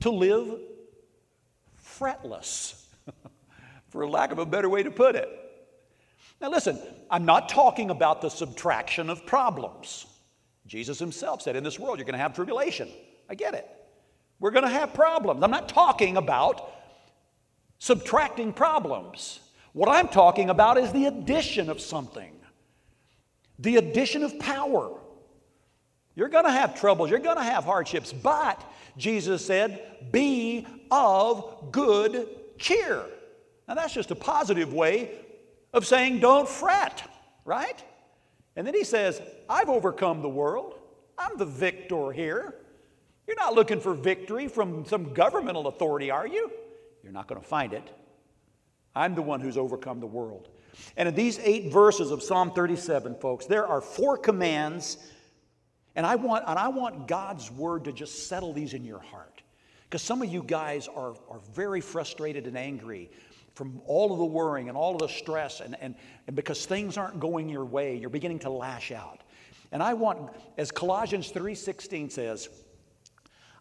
[0.00, 0.58] to live
[1.98, 2.84] fretless,
[3.88, 5.28] for lack of a better way to put it.
[6.40, 6.78] Now, listen,
[7.10, 10.06] I'm not talking about the subtraction of problems.
[10.70, 12.88] Jesus himself said, In this world, you're going to have tribulation.
[13.28, 13.68] I get it.
[14.38, 15.42] We're going to have problems.
[15.42, 16.70] I'm not talking about
[17.78, 19.40] subtracting problems.
[19.72, 22.36] What I'm talking about is the addition of something
[23.58, 24.96] the addition of power.
[26.14, 28.64] You're going to have troubles, you're going to have hardships, but
[28.96, 32.26] Jesus said, be of good
[32.58, 33.04] cheer.
[33.68, 35.10] Now, that's just a positive way
[35.74, 37.02] of saying, don't fret,
[37.44, 37.84] right?
[38.56, 39.20] And then he says,
[39.50, 40.78] I've overcome the world.
[41.18, 42.54] I'm the victor here.
[43.26, 46.50] You're not looking for victory from some governmental authority, are you?
[47.02, 47.90] You're not going to find it.
[48.94, 50.48] I'm the one who's overcome the world.
[50.96, 54.98] And in these eight verses of Psalm 37, folks, there are four commands,
[55.96, 59.42] and I want, and I want God's word to just settle these in your heart.
[59.84, 63.10] Because some of you guys are, are very frustrated and angry
[63.54, 65.96] from all of the worrying and all of the stress, and, and,
[66.28, 69.22] and because things aren't going your way, you're beginning to lash out.
[69.72, 72.48] And I want, as Colossians 3:16 says,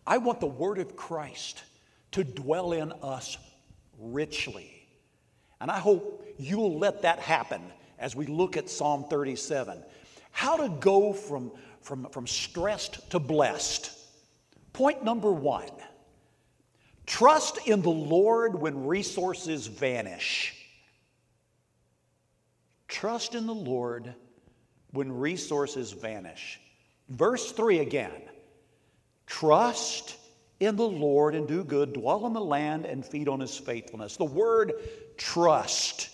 [0.07, 1.63] I want the word of Christ
[2.11, 3.37] to dwell in us
[3.99, 4.87] richly.
[5.61, 7.61] And I hope you'll let that happen
[7.99, 9.83] as we look at Psalm 37.
[10.31, 11.51] How to go from,
[11.81, 13.91] from, from stressed to blessed.
[14.73, 15.71] Point number one
[17.05, 20.55] trust in the Lord when resources vanish.
[22.87, 24.13] Trust in the Lord
[24.91, 26.59] when resources vanish.
[27.09, 28.21] Verse 3 again
[29.25, 30.17] trust
[30.59, 34.17] in the Lord and do good, dwell in the land and feed on his faithfulness.
[34.17, 34.73] The word
[35.17, 36.09] trust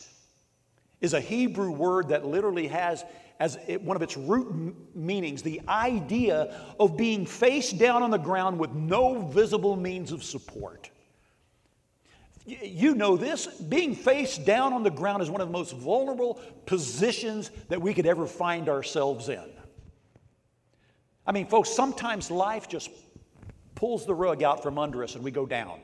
[1.01, 3.03] is a Hebrew word that literally has
[3.39, 8.59] as one of its root meanings the idea of being face down on the ground
[8.59, 10.89] with no visible means of support.
[12.45, 13.47] You know this.
[13.47, 17.93] Being face down on the ground is one of the most vulnerable positions that we
[17.93, 19.49] could ever find ourselves in.
[21.25, 22.91] I mean, folks, sometimes life just
[23.73, 25.79] pulls the rug out from under us and we go down.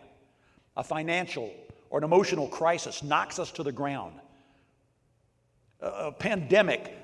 [0.77, 1.51] A financial
[1.89, 4.13] or an emotional crisis knocks us to the ground.
[5.81, 6.95] A pandemic,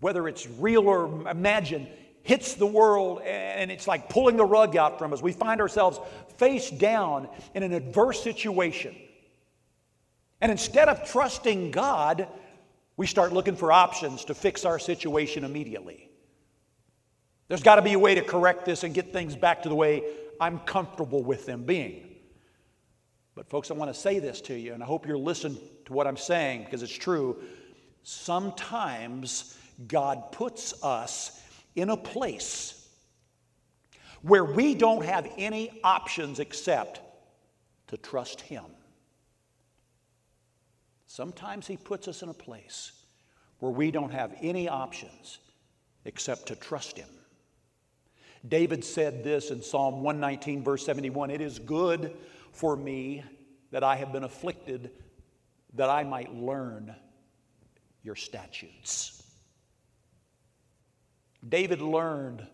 [0.00, 1.88] whether it's real or imagined,
[2.24, 5.22] hits the world and it's like pulling the rug out from us.
[5.22, 6.00] We find ourselves
[6.38, 8.96] face down in an adverse situation.
[10.40, 12.26] And instead of trusting God,
[12.96, 16.10] we start looking for options to fix our situation immediately.
[17.48, 19.74] There's got to be a way to correct this and get things back to the
[19.74, 20.02] way
[20.40, 22.16] I'm comfortable with them being.
[23.34, 25.92] But, folks, I want to say this to you, and I hope you're listening to
[25.92, 27.36] what I'm saying because it's true.
[28.02, 29.58] Sometimes
[29.88, 31.40] God puts us
[31.74, 32.88] in a place
[34.22, 37.00] where we don't have any options except
[37.88, 38.64] to trust Him.
[41.06, 42.92] Sometimes He puts us in a place
[43.58, 45.38] where we don't have any options
[46.04, 47.08] except to trust Him.
[48.46, 52.16] David said this in Psalm 119, verse 71 It is good
[52.52, 53.24] for me
[53.70, 54.90] that I have been afflicted,
[55.74, 56.94] that I might learn
[58.02, 59.23] your statutes.
[61.48, 62.46] David learned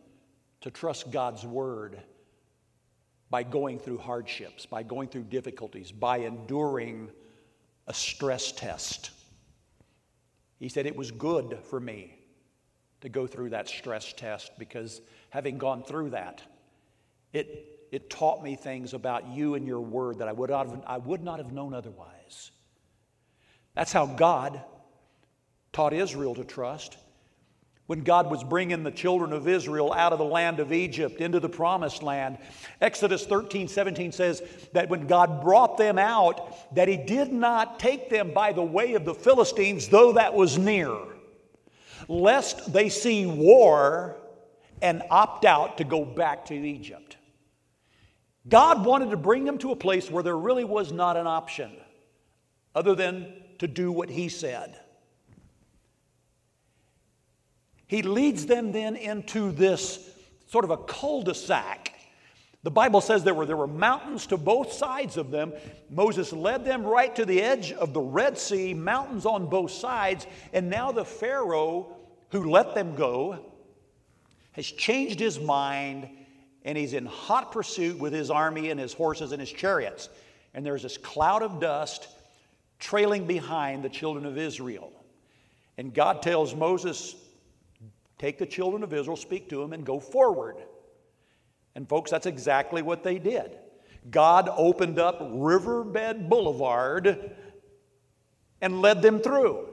[0.62, 2.00] to trust God's word
[3.30, 7.10] by going through hardships, by going through difficulties, by enduring
[7.86, 9.10] a stress test.
[10.58, 12.16] He said, It was good for me
[13.00, 16.42] to go through that stress test because having gone through that,
[17.32, 20.82] it, it taught me things about you and your word that I would, not have,
[20.86, 22.50] I would not have known otherwise.
[23.74, 24.60] That's how God
[25.72, 26.96] taught Israel to trust.
[27.90, 31.40] When God was bringing the children of Israel out of the land of Egypt into
[31.40, 32.38] the promised land,
[32.80, 38.08] Exodus 13, 17 says that when God brought them out, that He did not take
[38.08, 40.98] them by the way of the Philistines, though that was near
[42.06, 44.18] lest they see war
[44.80, 47.16] and opt out to go back to Egypt.
[48.48, 51.72] God wanted to bring them to a place where there really was not an option
[52.72, 54.78] other than to do what He said.
[57.90, 59.98] He leads them then into this
[60.46, 61.92] sort of a cul de sac.
[62.62, 65.52] The Bible says there were, there were mountains to both sides of them.
[65.90, 70.28] Moses led them right to the edge of the Red Sea, mountains on both sides,
[70.52, 71.96] and now the Pharaoh
[72.30, 73.44] who let them go
[74.52, 76.08] has changed his mind
[76.64, 80.08] and he's in hot pursuit with his army and his horses and his chariots.
[80.54, 82.06] And there's this cloud of dust
[82.78, 84.92] trailing behind the children of Israel.
[85.76, 87.16] And God tells Moses,
[88.20, 90.56] Take the children of Israel, speak to them, and go forward.
[91.74, 93.56] And, folks, that's exactly what they did.
[94.10, 97.34] God opened up Riverbed Boulevard
[98.60, 99.70] and led them through.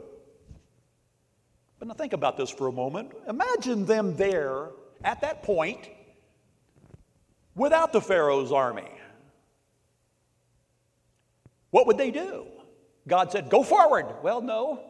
[1.77, 3.11] But now think about this for a moment.
[3.27, 4.69] Imagine them there
[5.03, 5.89] at that point
[7.53, 8.89] without the Pharaoh's army.
[11.71, 12.47] What would they do?
[13.09, 14.05] God said, Go forward.
[14.23, 14.85] Well, no.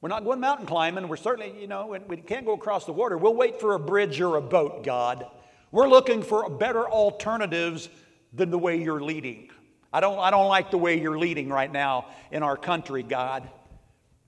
[0.00, 1.08] We're not going mountain climbing.
[1.08, 3.16] We're certainly, you know, we can't go across the water.
[3.16, 5.26] We'll wait for a bridge or a boat, God.
[5.72, 7.88] We're looking for better alternatives
[8.32, 9.50] than the way you're leading.
[9.92, 13.48] I don't, I don't like the way you're leading right now in our country, God.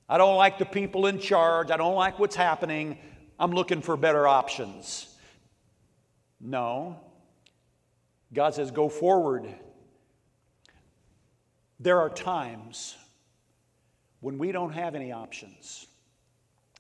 [0.09, 1.71] I don't like the people in charge.
[1.71, 2.99] I don't like what's happening.
[3.39, 5.15] I'm looking for better options.
[6.41, 6.99] No.
[8.33, 9.47] God says, go forward.
[11.79, 12.97] There are times
[14.21, 15.87] when we don't have any options,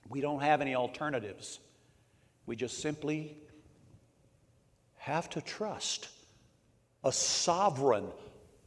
[0.08, 1.60] we don't have any alternatives,
[2.46, 3.36] we just simply
[4.96, 6.08] have to trust
[7.04, 8.06] a sovereign,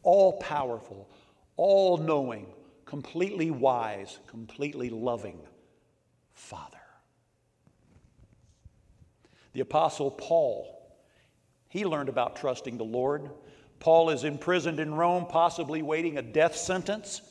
[0.04, 1.10] all powerful,
[1.58, 2.48] all knowing,
[2.86, 5.40] completely wise, completely loving
[6.34, 6.78] Father.
[9.54, 10.96] The Apostle Paul,
[11.68, 13.30] he learned about trusting the Lord.
[13.80, 17.22] Paul is imprisoned in Rome, possibly waiting a death sentence.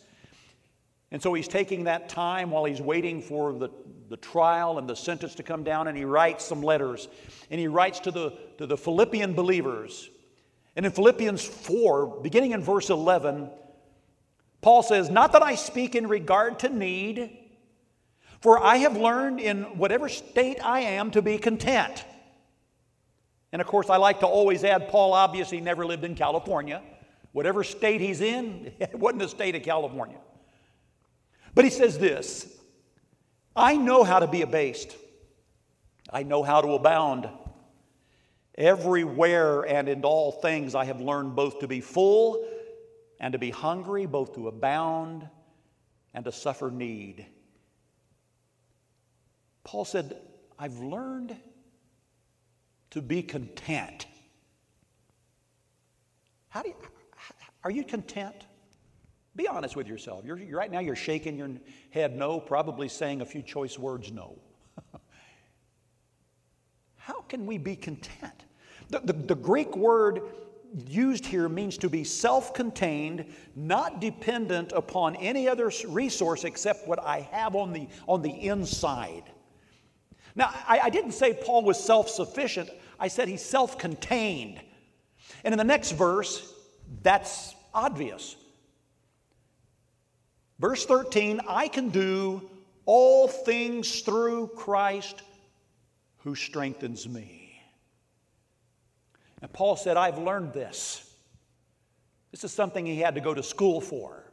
[1.13, 3.69] And so he's taking that time while he's waiting for the,
[4.09, 7.09] the trial and the sentence to come down, and he writes some letters.
[7.51, 10.09] And he writes to the, to the Philippian believers.
[10.77, 13.51] And in Philippians 4, beginning in verse 11,
[14.61, 17.37] Paul says, Not that I speak in regard to need,
[18.41, 22.05] for I have learned in whatever state I am to be content.
[23.53, 26.83] And of course, I like to always add, Paul obviously never lived in California.
[27.33, 30.19] Whatever state he's in, it wasn't the state of California.
[31.55, 32.59] But he says this
[33.57, 34.97] I know how to be abased,
[36.13, 37.29] I know how to abound.
[38.57, 42.47] Everywhere and in all things, I have learned both to be full
[43.19, 45.27] and to be hungry, both to abound
[46.13, 47.25] and to suffer need.
[49.65, 50.21] Paul said,
[50.59, 51.37] I've learned
[52.91, 54.07] to be content.
[56.49, 56.75] How do you,
[57.65, 58.45] are you content?
[59.41, 60.23] Be honest with yourself.
[60.27, 61.49] You're, right now, you're shaking your
[61.89, 64.37] head no, probably saying a few choice words no.
[66.97, 68.45] How can we be content?
[68.91, 70.21] The, the, the Greek word
[70.87, 77.03] used here means to be self contained, not dependent upon any other resource except what
[77.03, 79.25] I have on the, on the inside.
[80.35, 82.69] Now, I, I didn't say Paul was self sufficient,
[82.99, 84.61] I said he's self contained.
[85.45, 86.53] And in the next verse,
[87.03, 88.37] that's obvious.
[90.61, 92.49] Verse 13 I can do
[92.85, 95.23] all things through Christ
[96.19, 97.63] who strengthens me.
[99.41, 101.07] And Paul said, I've learned this.
[102.31, 104.31] This is something he had to go to school for.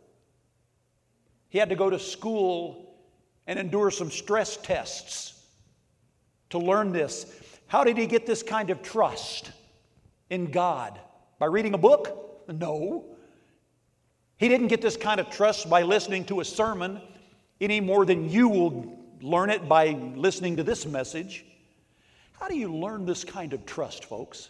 [1.49, 2.95] He had to go to school
[3.47, 5.41] and endure some stress tests
[6.49, 7.33] to learn this.
[7.67, 9.51] How did he get this kind of trust
[10.29, 10.99] in God?
[11.39, 12.43] By reading a book?
[12.49, 13.16] No.
[14.37, 17.01] He didn't get this kind of trust by listening to a sermon
[17.59, 21.45] any more than you will learn it by listening to this message.
[22.39, 24.49] How do you learn this kind of trust, folks?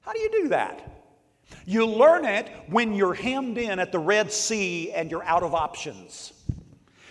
[0.00, 1.04] How do you do that?
[1.66, 5.54] You learn it when you're hemmed in at the Red Sea and you're out of
[5.54, 6.32] options.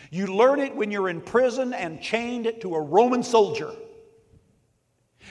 [0.09, 3.71] You learn it when you're in prison and chained to a Roman soldier.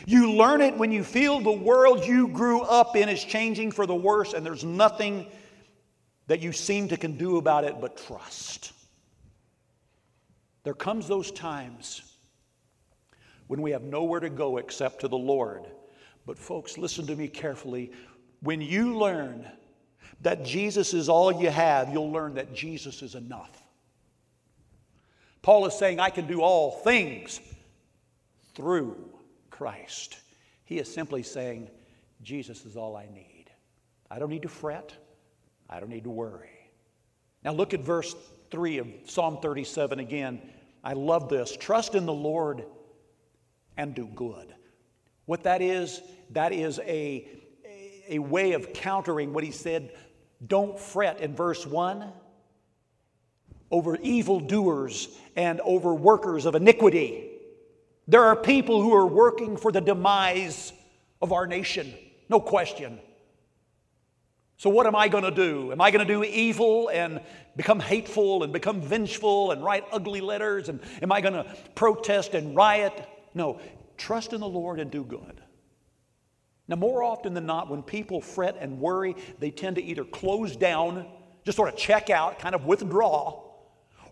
[0.06, 3.86] You learn it when you feel the world you grew up in is changing for
[3.86, 5.26] the worse and there's nothing
[6.26, 8.72] that you seem to can do about it but trust.
[10.62, 12.02] There comes those times
[13.46, 15.66] when we have nowhere to go except to the Lord.
[16.26, 17.92] But folks, listen to me carefully.
[18.40, 19.46] When you learn
[20.22, 23.62] that Jesus is all you have, you'll learn that Jesus is enough.
[25.42, 27.40] Paul is saying, I can do all things
[28.54, 28.96] through
[29.50, 30.18] Christ.
[30.64, 31.68] He is simply saying,
[32.22, 33.44] Jesus is all I need.
[34.10, 34.94] I don't need to fret.
[35.68, 36.50] I don't need to worry.
[37.44, 38.14] Now look at verse
[38.50, 40.40] 3 of Psalm 37 again.
[40.82, 41.56] I love this.
[41.56, 42.64] Trust in the Lord
[43.76, 44.54] and do good.
[45.26, 47.28] What that is, that is a,
[48.08, 49.92] a way of countering what he said,
[50.46, 52.12] don't fret in verse 1
[53.70, 57.30] over evildoers and over workers of iniquity.
[58.06, 60.72] There are people who are working for the demise
[61.22, 61.92] of our nation,
[62.28, 63.00] no question.
[64.56, 65.72] So, what am I going to do?
[65.72, 67.20] Am I going to do evil and
[67.56, 70.68] become hateful and become vengeful and write ugly letters?
[70.68, 73.08] And am I going to protest and riot?
[73.34, 73.60] No,
[73.96, 75.40] trust in the Lord and do good.
[76.66, 80.56] Now, more often than not, when people fret and worry, they tend to either close
[80.56, 81.06] down,
[81.44, 83.42] just sort of check out, kind of withdraw,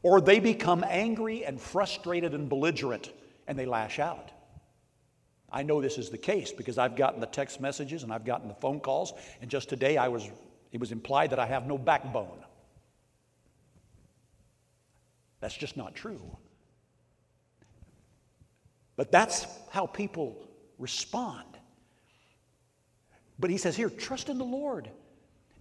[0.03, 3.11] or they become angry and frustrated and belligerent
[3.47, 4.31] and they lash out.
[5.53, 8.49] I know this is the case because I've gotten the text messages and I've gotten
[8.49, 10.29] the phone calls, and just today I was,
[10.73, 12.43] it was implied that I have no backbone.
[15.41, 16.23] That's just not true.
[18.97, 20.37] But that's how people
[20.79, 21.45] respond.
[23.39, 24.89] But he says here, trust in the Lord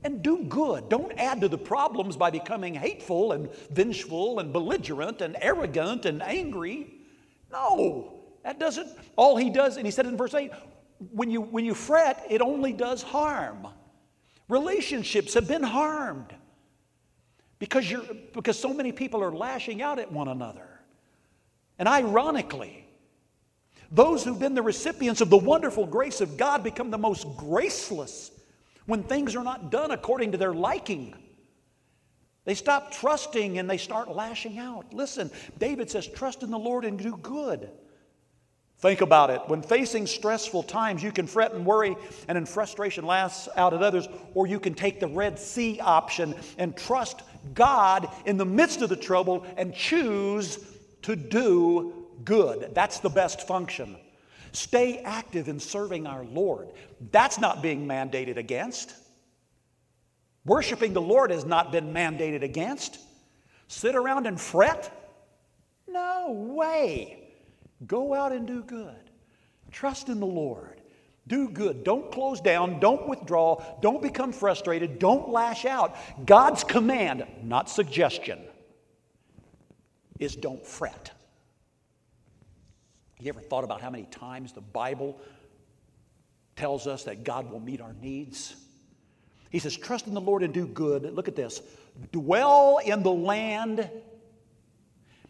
[0.04, 0.88] and do good.
[0.90, 6.22] Don't add to the problems by becoming hateful and vengeful and belligerent and arrogant and
[6.22, 6.94] angry.
[7.52, 8.21] No.
[8.44, 10.52] That doesn't, all he does, and he said it in verse 8,
[11.12, 13.68] when you, when you fret, it only does harm.
[14.48, 16.34] Relationships have been harmed.
[17.62, 20.68] because, you're, because so many people are lashing out at one another.
[21.78, 22.88] And ironically,
[23.92, 28.32] those who've been the recipients of the wonderful grace of God become the most graceless
[28.88, 31.14] when things are not done according to their liking.
[32.46, 34.92] They stop trusting and they start lashing out.
[34.92, 35.30] Listen,
[35.60, 37.70] David says, Trust in the Lord and do good.
[38.82, 39.42] Think about it.
[39.46, 41.96] When facing stressful times, you can fret and worry
[42.28, 46.34] and in frustration lash out at others, or you can take the Red Sea option
[46.58, 47.22] and trust
[47.54, 50.58] God in the midst of the trouble and choose
[51.04, 52.72] to do good.
[52.74, 53.98] That's the best function.
[54.52, 56.70] Stay active in serving our Lord.
[57.12, 58.96] That's not being mandated against.
[60.44, 62.98] Worshiping the Lord has not been mandated against.
[63.68, 64.92] Sit around and fret?
[65.88, 67.21] No way.
[67.88, 69.10] Go out and do good.
[69.72, 70.82] Trust in the Lord.
[71.28, 71.84] Do good.
[71.84, 72.80] Don't close down.
[72.80, 73.64] Don't withdraw.
[73.82, 75.00] Don't become frustrated.
[75.00, 75.96] Don't lash out.
[76.26, 78.40] God's command, not suggestion,
[80.20, 81.12] is don't fret.
[83.20, 85.20] You ever thought about how many times the Bible
[86.56, 88.56] tells us that God will meet our needs?
[89.52, 91.04] He says, Trust in the Lord and do good.
[91.04, 91.62] Look at this.
[92.12, 93.90] Dwell in the land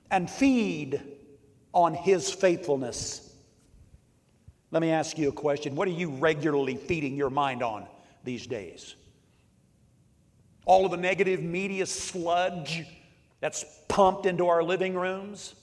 [0.10, 1.02] and feed
[1.74, 3.34] on his faithfulness.
[4.72, 5.76] Let me ask you a question.
[5.76, 7.86] What are you regularly feeding your mind on
[8.24, 8.96] these days?
[10.66, 12.86] All of the negative media sludge
[13.40, 15.56] that's pumped into our living rooms?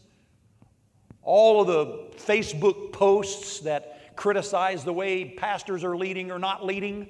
[1.23, 7.09] All of the Facebook posts that criticize the way pastors are leading or not leading?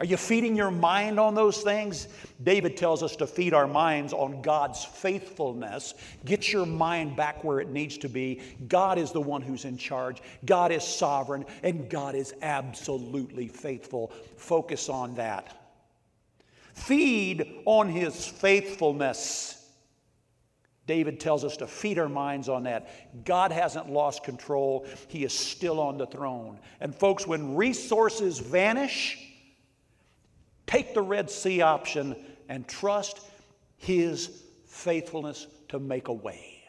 [0.00, 2.08] Are you feeding your mind on those things?
[2.42, 5.94] David tells us to feed our minds on God's faithfulness.
[6.24, 8.40] Get your mind back where it needs to be.
[8.68, 14.12] God is the one who's in charge, God is sovereign, and God is absolutely faithful.
[14.36, 15.54] Focus on that.
[16.74, 19.56] Feed on his faithfulness.
[20.86, 23.24] David tells us to feed our minds on that.
[23.26, 26.58] God hasn't lost control, He is still on the throne.
[26.80, 29.18] And, folks, when resources vanish,
[30.66, 32.16] take the Red Sea option
[32.48, 33.20] and trust
[33.76, 36.62] His faithfulness to make a way.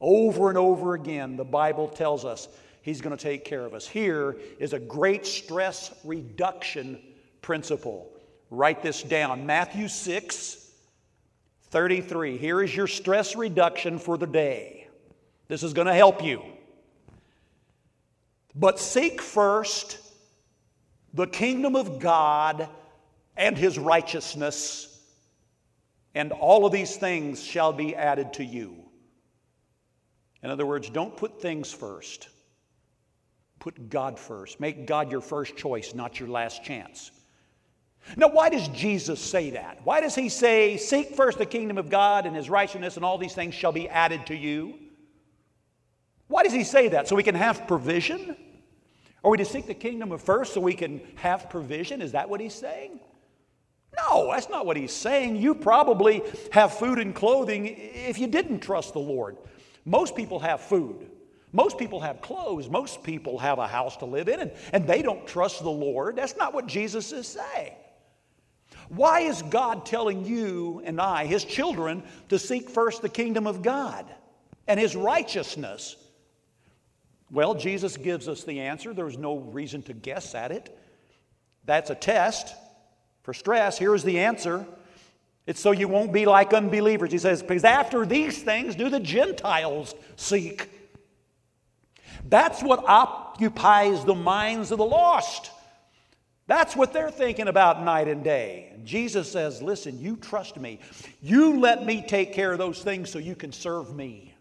[0.00, 2.48] Over and over again, the Bible tells us
[2.82, 3.86] He's going to take care of us.
[3.86, 7.00] Here is a great stress reduction
[7.42, 8.12] principle.
[8.50, 10.62] Write this down Matthew 6
[11.68, 12.38] 33.
[12.38, 14.86] Here is your stress reduction for the day.
[15.48, 16.42] This is going to help you.
[18.54, 19.98] But seek first
[21.12, 22.68] the kingdom of God
[23.36, 24.92] and his righteousness,
[26.14, 28.76] and all of these things shall be added to you.
[30.42, 32.28] In other words, don't put things first.
[33.58, 34.60] Put God first.
[34.60, 37.10] Make God your first choice, not your last chance.
[38.16, 39.80] Now, why does Jesus say that?
[39.82, 43.18] Why does he say, Seek first the kingdom of God and his righteousness, and all
[43.18, 44.78] these things shall be added to you?
[46.28, 47.08] Why does he say that?
[47.08, 48.36] So we can have provision?
[49.24, 52.00] Are we to seek the kingdom of first so we can have provision?
[52.00, 53.00] Is that what he's saying?
[53.96, 55.36] No, that's not what he's saying.
[55.36, 56.22] You probably
[56.52, 59.36] have food and clothing if you didn't trust the Lord.
[59.84, 61.10] Most people have food.
[61.52, 62.68] Most people have clothes.
[62.68, 66.16] Most people have a house to live in, and, and they don't trust the Lord.
[66.16, 67.72] That's not what Jesus is saying.
[68.88, 73.62] Why is God telling you and I, His children, to seek first the kingdom of
[73.62, 74.04] God
[74.66, 75.96] and His righteousness?
[77.30, 78.92] Well, Jesus gives us the answer.
[78.92, 80.76] There's no reason to guess at it.
[81.64, 82.54] That's a test
[83.26, 83.76] for stress.
[83.76, 84.64] Here's the answer
[85.48, 87.10] it's so you won't be like unbelievers.
[87.10, 90.70] He says, because after these things do the Gentiles seek.
[92.28, 95.50] That's what occupies the minds of the lost.
[96.46, 98.74] That's what they're thinking about night and day.
[98.84, 100.78] Jesus says, Listen, you trust me.
[101.20, 104.34] You let me take care of those things so you can serve me.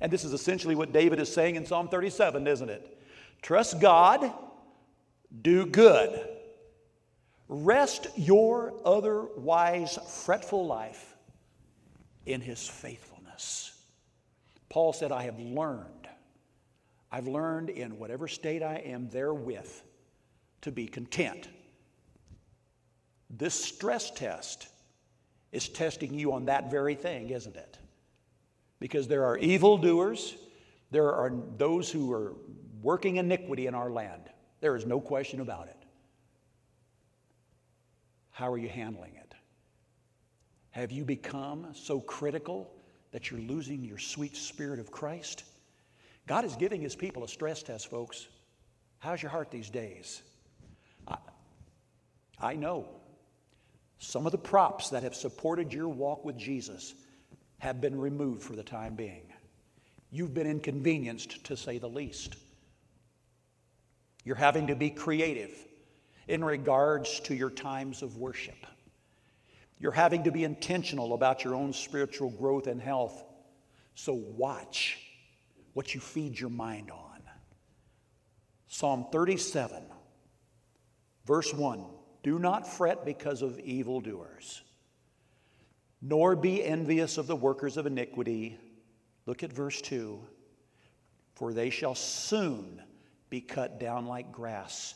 [0.00, 3.00] And this is essentially what David is saying in Psalm 37, isn't it?
[3.42, 4.32] Trust God,
[5.42, 6.33] do good.
[7.48, 11.14] Rest your otherwise fretful life
[12.26, 13.78] in his faithfulness.
[14.68, 16.08] Paul said, I have learned.
[17.12, 19.70] I've learned in whatever state I am therewith
[20.62, 21.48] to be content.
[23.30, 24.68] This stress test
[25.52, 27.78] is testing you on that very thing, isn't it?
[28.80, 30.34] Because there are evildoers,
[30.90, 32.34] there are those who are
[32.82, 34.22] working iniquity in our land.
[34.60, 35.83] There is no question about it.
[38.34, 39.32] How are you handling it?
[40.72, 42.68] Have you become so critical
[43.12, 45.44] that you're losing your sweet spirit of Christ?
[46.26, 48.26] God is giving His people a stress test, folks.
[48.98, 50.20] How's your heart these days?
[51.06, 51.16] I,
[52.40, 52.88] I know
[54.00, 56.94] some of the props that have supported your walk with Jesus
[57.58, 59.32] have been removed for the time being.
[60.10, 62.34] You've been inconvenienced, to say the least.
[64.24, 65.56] You're having to be creative
[66.28, 68.66] in regards to your times of worship.
[69.78, 73.22] You're having to be intentional about your own spiritual growth and health.
[73.94, 74.98] So watch
[75.74, 77.22] what you feed your mind on.
[78.68, 79.82] Psalm 37,
[81.26, 81.84] verse 1
[82.22, 84.62] Do not fret because of evildoers,
[86.00, 88.58] nor be envious of the workers of iniquity.
[89.26, 90.18] Look at verse 2
[91.34, 92.82] For they shall soon
[93.30, 94.94] be cut down like grass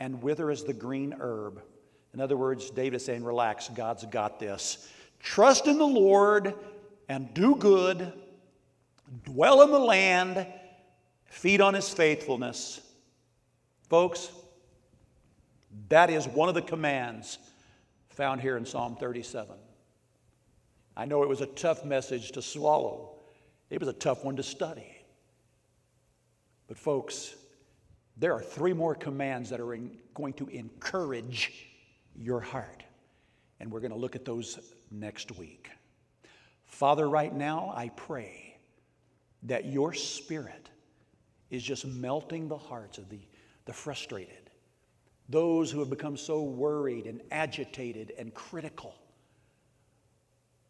[0.00, 1.62] and wither as the green herb.
[2.14, 4.88] In other words, David is saying, Relax, God's got this.
[5.20, 6.54] Trust in the Lord
[7.08, 8.12] and do good,
[9.24, 10.46] dwell in the land,
[11.26, 12.80] feed on his faithfulness.
[13.88, 14.30] Folks,
[15.88, 17.38] that is one of the commands
[18.08, 19.54] found here in Psalm 37.
[20.96, 23.14] I know it was a tough message to swallow,
[23.68, 24.96] it was a tough one to study.
[26.66, 27.34] But, folks,
[28.20, 31.68] there are three more commands that are in, going to encourage
[32.14, 32.84] your heart.
[33.58, 34.58] And we're going to look at those
[34.90, 35.70] next week.
[36.66, 38.58] Father, right now, I pray
[39.44, 40.68] that your spirit
[41.48, 43.20] is just melting the hearts of the,
[43.64, 44.50] the frustrated,
[45.30, 48.94] those who have become so worried and agitated and critical,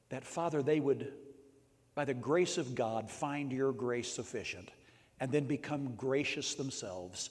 [0.09, 1.13] that, Father, they would,
[1.97, 4.71] by the grace of God, find your grace sufficient
[5.21, 7.31] and then become gracious themselves.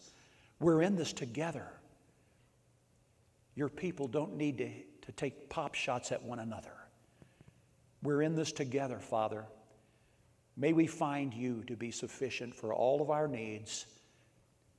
[0.59, 1.67] We're in this together.
[3.55, 4.69] Your people don't need to,
[5.07, 6.71] to take pop shots at one another.
[8.03, 9.45] We're in this together, Father.
[10.55, 13.85] May we find you to be sufficient for all of our needs.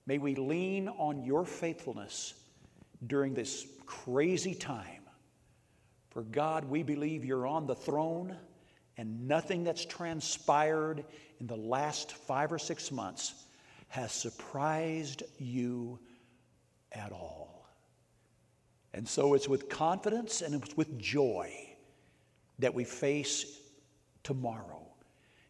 [0.07, 2.35] May we lean on your faithfulness
[3.07, 5.03] during this crazy time.
[6.11, 8.37] For God, we believe you're on the throne,
[8.97, 11.05] and nothing that's transpired
[11.41, 13.47] in the last five or six months
[13.89, 15.99] has surprised you
[16.93, 17.67] at all.
[18.93, 21.53] And so it's with confidence and it's with joy
[22.59, 23.59] that we face
[24.23, 24.87] tomorrow.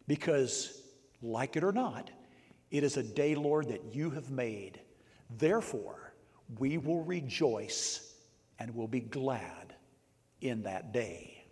[0.07, 0.81] Because,
[1.21, 2.09] like it or not,
[2.69, 4.79] it is a day, Lord, that you have made.
[5.37, 6.13] Therefore,
[6.57, 8.13] we will rejoice
[8.59, 9.75] and will be glad
[10.39, 11.43] in that day.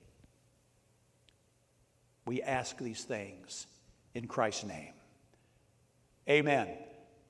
[2.26, 3.68] We ask these things
[4.14, 4.94] in Christ's name.
[6.30, 6.68] Amen.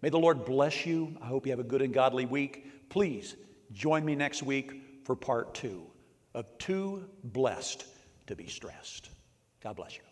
[0.01, 1.15] May the Lord bless you.
[1.21, 2.89] I hope you have a good and godly week.
[2.89, 3.36] Please
[3.71, 4.71] join me next week
[5.03, 5.86] for part two
[6.34, 7.86] of Too Blessed
[8.27, 9.09] to Be Stressed.
[9.61, 10.09] God bless you.